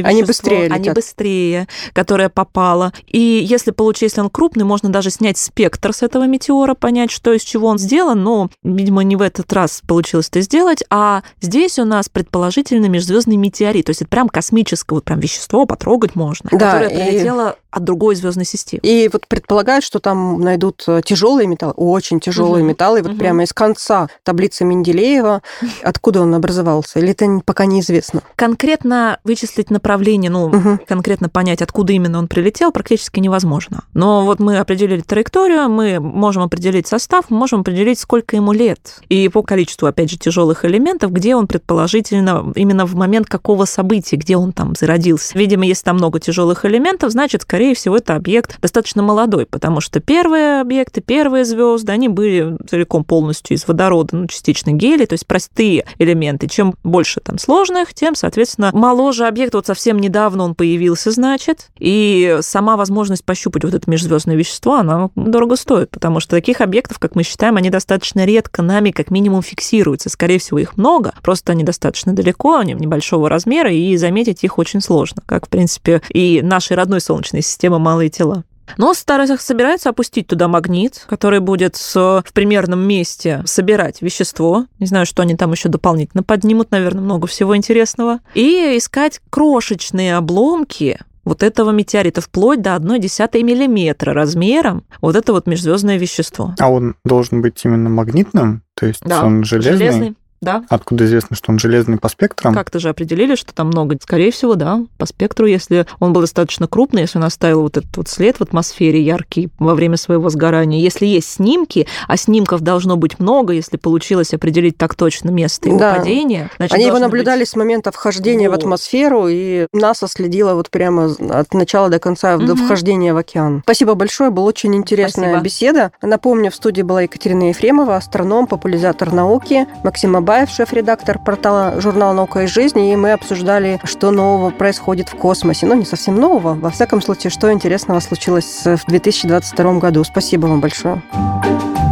вещество. 0.00 0.18
Они 0.18 0.22
быстрее 0.24 0.64
летят. 0.64 0.76
Они 0.76 0.90
быстрее, 0.90 1.68
которое 1.92 2.28
попало. 2.28 2.92
И 3.06 3.20
если 3.20 3.70
получить, 3.70 4.02
если 4.02 4.20
он 4.20 4.30
крупный, 4.30 4.64
можно 4.64 4.88
даже 4.88 5.10
снять 5.10 5.38
спектр 5.38 5.92
с 5.92 6.02
этого 6.02 6.26
метеора, 6.26 6.74
понять, 6.74 7.10
что 7.10 7.32
из 7.32 7.42
чего 7.42 7.68
он 7.68 7.78
сделан, 7.78 8.22
но, 8.22 8.50
видимо, 8.64 9.02
не 9.02 9.16
в 9.16 9.22
этот 9.22 9.52
раз 9.52 9.82
получилось 9.86 10.28
это 10.28 10.40
сделать, 10.40 10.82
а 10.90 11.22
здесь 11.40 11.78
у 11.78 11.84
нас 11.84 12.08
предположительно 12.08 12.86
межзвездный 12.86 13.36
метеорит, 13.36 13.86
то 13.86 13.90
есть 13.90 14.02
это 14.02 14.10
прям 14.10 14.28
космическое 14.28 14.96
вот 14.96 15.04
прям 15.04 15.20
вещество, 15.20 15.66
потрогать 15.66 16.16
можно, 16.16 16.50
да, 16.52 16.58
которое 16.58 16.88
и... 16.88 16.94
прилетело 16.94 17.56
от 17.70 17.84
другой 17.84 18.16
звездной 18.16 18.44
системы. 18.44 18.80
И 18.82 19.08
вот 19.12 19.28
предполагают, 19.28 19.84
что 19.84 20.00
там 20.00 20.40
найдут 20.40 20.84
тяжелые 21.04 21.46
металлы, 21.46 21.74
очень 21.76 22.18
тяжелые 22.18 22.62
угу. 22.62 22.70
металлы, 22.70 23.02
вот 23.02 23.09
прямо 23.18 23.44
из 23.44 23.52
конца 23.52 24.08
таблицы 24.22 24.64
Менделеева, 24.64 25.42
откуда 25.82 26.22
он 26.22 26.34
образовался? 26.34 26.98
Или 26.98 27.10
это 27.10 27.40
пока 27.44 27.66
неизвестно? 27.66 28.22
Конкретно 28.36 29.18
вычислить 29.24 29.70
направление, 29.70 30.30
ну, 30.30 30.46
угу. 30.46 30.78
конкретно 30.86 31.28
понять, 31.28 31.62
откуда 31.62 31.92
именно 31.92 32.18
он 32.18 32.28
прилетел, 32.28 32.72
практически 32.72 33.20
невозможно. 33.20 33.84
Но 33.94 34.24
вот 34.24 34.40
мы 34.40 34.58
определили 34.58 35.00
траекторию, 35.00 35.68
мы 35.68 36.00
можем 36.00 36.42
определить 36.42 36.86
состав, 36.86 37.26
мы 37.28 37.38
можем 37.38 37.60
определить, 37.60 37.98
сколько 37.98 38.36
ему 38.36 38.52
лет. 38.52 39.00
И 39.08 39.28
по 39.28 39.42
количеству, 39.42 39.86
опять 39.86 40.10
же, 40.10 40.18
тяжелых 40.18 40.64
элементов, 40.64 41.12
где 41.12 41.34
он 41.34 41.46
предположительно 41.46 42.52
именно 42.54 42.86
в 42.86 42.94
момент 42.94 43.26
какого 43.26 43.64
события, 43.64 44.16
где 44.16 44.36
он 44.36 44.52
там 44.52 44.74
зародился. 44.78 45.36
Видимо, 45.38 45.64
если 45.64 45.84
там 45.84 45.96
много 45.96 46.20
тяжелых 46.20 46.64
элементов, 46.64 47.12
значит, 47.12 47.42
скорее 47.42 47.74
всего, 47.74 47.96
это 47.96 48.14
объект 48.14 48.60
достаточно 48.60 49.02
молодой, 49.02 49.46
потому 49.46 49.80
что 49.80 50.00
первые 50.00 50.60
объекты, 50.60 51.00
первые 51.00 51.44
звезды, 51.44 51.92
они 51.92 52.08
были 52.08 52.56
целиком 52.68 52.99
полностью 53.04 53.56
из 53.56 53.66
водорода, 53.66 54.16
ну, 54.16 54.26
частично 54.26 54.72
гелия, 54.72 55.06
то 55.06 55.14
есть 55.14 55.26
простые 55.26 55.84
элементы. 55.98 56.48
Чем 56.48 56.74
больше 56.84 57.20
там 57.20 57.38
сложных, 57.38 57.94
тем, 57.94 58.14
соответственно, 58.14 58.70
моложе 58.72 59.26
объект. 59.26 59.54
Вот 59.54 59.66
совсем 59.66 59.98
недавно 59.98 60.44
он 60.44 60.54
появился, 60.54 61.10
значит, 61.10 61.70
и 61.78 62.38
сама 62.40 62.76
возможность 62.76 63.24
пощупать 63.24 63.64
вот 63.64 63.74
это 63.74 63.90
межзвездное 63.90 64.36
вещество, 64.36 64.76
она 64.76 65.10
дорого 65.16 65.56
стоит, 65.56 65.90
потому 65.90 66.20
что 66.20 66.30
таких 66.30 66.60
объектов, 66.60 66.98
как 66.98 67.14
мы 67.14 67.22
считаем, 67.22 67.56
они 67.56 67.70
достаточно 67.70 68.24
редко 68.24 68.62
нами 68.62 68.90
как 68.90 69.10
минимум 69.10 69.42
фиксируются. 69.42 70.08
Скорее 70.08 70.38
всего, 70.38 70.58
их 70.58 70.76
много, 70.76 71.12
просто 71.22 71.52
они 71.52 71.64
достаточно 71.64 72.12
далеко, 72.12 72.56
они 72.56 72.74
небольшого 72.74 73.28
размера, 73.28 73.72
и 73.72 73.96
заметить 73.96 74.44
их 74.44 74.58
очень 74.58 74.80
сложно, 74.80 75.22
как, 75.26 75.46
в 75.46 75.48
принципе, 75.48 76.02
и 76.12 76.40
нашей 76.42 76.76
родной 76.76 77.00
Солнечной 77.00 77.42
системы 77.42 77.78
малые 77.78 78.10
тела. 78.10 78.44
Но 78.76 78.94
Старых 78.94 79.40
собирается 79.40 79.90
опустить 79.90 80.26
туда 80.26 80.48
магнит, 80.48 81.04
который 81.08 81.40
будет 81.40 81.76
в 81.76 82.24
примерном 82.32 82.80
месте 82.80 83.42
собирать 83.44 84.02
вещество. 84.02 84.66
Не 84.78 84.86
знаю, 84.86 85.06
что 85.06 85.22
они 85.22 85.36
там 85.36 85.52
еще 85.52 85.68
дополнительно 85.68 86.22
поднимут, 86.22 86.70
наверное, 86.70 87.02
много 87.02 87.26
всего 87.26 87.56
интересного. 87.56 88.20
И 88.34 88.76
искать 88.76 89.20
крошечные 89.30 90.16
обломки 90.16 90.98
вот 91.24 91.42
этого 91.42 91.70
метеорита 91.70 92.20
вплоть 92.20 92.62
до 92.62 92.74
1,1 92.76 93.42
миллиметра 93.42 94.12
размером 94.12 94.84
вот 95.00 95.16
это 95.16 95.32
вот 95.32 95.46
межзвездное 95.46 95.98
вещество. 95.98 96.54
А 96.58 96.70
он 96.70 96.96
должен 97.04 97.42
быть 97.42 97.60
именно 97.64 97.90
магнитным? 97.90 98.62
То 98.74 98.86
есть 98.86 99.02
да, 99.04 99.24
он 99.24 99.44
железный? 99.44 99.76
железный 99.76 100.14
да. 100.40 100.64
Откуда 100.68 101.04
известно, 101.04 101.36
что 101.36 101.52
он 101.52 101.58
железный 101.58 101.98
по 101.98 102.08
спектрам? 102.08 102.54
Как-то 102.54 102.78
же 102.78 102.88
определили, 102.88 103.34
что 103.34 103.52
там 103.52 103.68
много. 103.68 103.96
Скорее 104.00 104.30
всего, 104.30 104.54
да, 104.54 104.82
по 104.96 105.06
спектру, 105.06 105.46
если 105.46 105.86
он 105.98 106.12
был 106.12 106.22
достаточно 106.22 106.66
крупный, 106.66 107.02
если 107.02 107.18
он 107.18 107.24
оставил 107.24 107.62
вот 107.62 107.76
этот 107.76 107.94
вот 107.96 108.08
след 108.08 108.38
в 108.38 108.42
атмосфере 108.42 109.02
яркий 109.02 109.50
во 109.58 109.74
время 109.74 109.96
своего 109.96 110.30
сгорания. 110.30 110.80
Если 110.80 111.06
есть 111.06 111.30
снимки, 111.30 111.86
а 112.08 112.16
снимков 112.16 112.62
должно 112.62 112.96
быть 112.96 113.18
много, 113.18 113.52
если 113.52 113.76
получилось 113.76 114.32
определить 114.32 114.78
так 114.78 114.94
точно 114.94 115.30
место 115.30 115.68
его 115.68 115.78
да. 115.78 115.94
падения. 115.94 116.50
Значит, 116.56 116.74
Они 116.74 116.86
его 116.86 116.98
наблюдали 116.98 117.40
быть... 117.40 117.48
с 117.48 117.56
момента 117.56 117.92
вхождения 117.92 118.48
вот. 118.48 118.56
в 118.56 118.60
атмосферу, 118.60 119.28
и 119.28 119.66
НАСА 119.72 120.08
следила 120.08 120.54
вот 120.54 120.70
прямо 120.70 121.14
от 121.30 121.52
начала 121.52 121.90
до 121.90 121.98
конца 121.98 122.36
угу. 122.36 122.46
до 122.46 122.56
вхождения 122.56 123.12
в 123.12 123.16
океан. 123.18 123.60
Спасибо 123.64 123.94
большое, 123.94 124.30
была 124.30 124.46
очень 124.46 124.74
интересная 124.74 125.30
Спасибо. 125.30 125.44
беседа. 125.44 125.92
Напомню, 126.00 126.50
в 126.50 126.54
студии 126.54 126.82
была 126.82 127.02
Екатерина 127.02 127.48
Ефремова, 127.48 127.96
астроном, 127.96 128.46
популяризатор 128.46 129.12
науки, 129.12 129.66
Максим 129.84 130.16
Бабаев, 130.30 130.50
шеф-редактор 130.50 131.18
портала 131.18 131.80
журнала 131.80 132.12
«Наука 132.12 132.42
и 132.42 132.46
жизнь», 132.46 132.78
и 132.78 132.94
мы 132.94 133.10
обсуждали, 133.10 133.80
что 133.82 134.12
нового 134.12 134.50
происходит 134.50 135.08
в 135.08 135.16
космосе. 135.16 135.66
Ну, 135.66 135.74
не 135.74 135.84
совсем 135.84 136.14
нового, 136.14 136.54
во 136.54 136.70
всяком 136.70 137.02
случае, 137.02 137.32
что 137.32 137.52
интересного 137.52 137.98
случилось 137.98 138.62
в 138.64 138.84
2022 138.86 139.80
году. 139.80 140.04
Спасибо 140.04 140.46
вам 140.46 140.60
большое. 140.60 141.02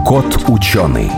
Кот 0.06 0.44
ученый. 0.46 1.10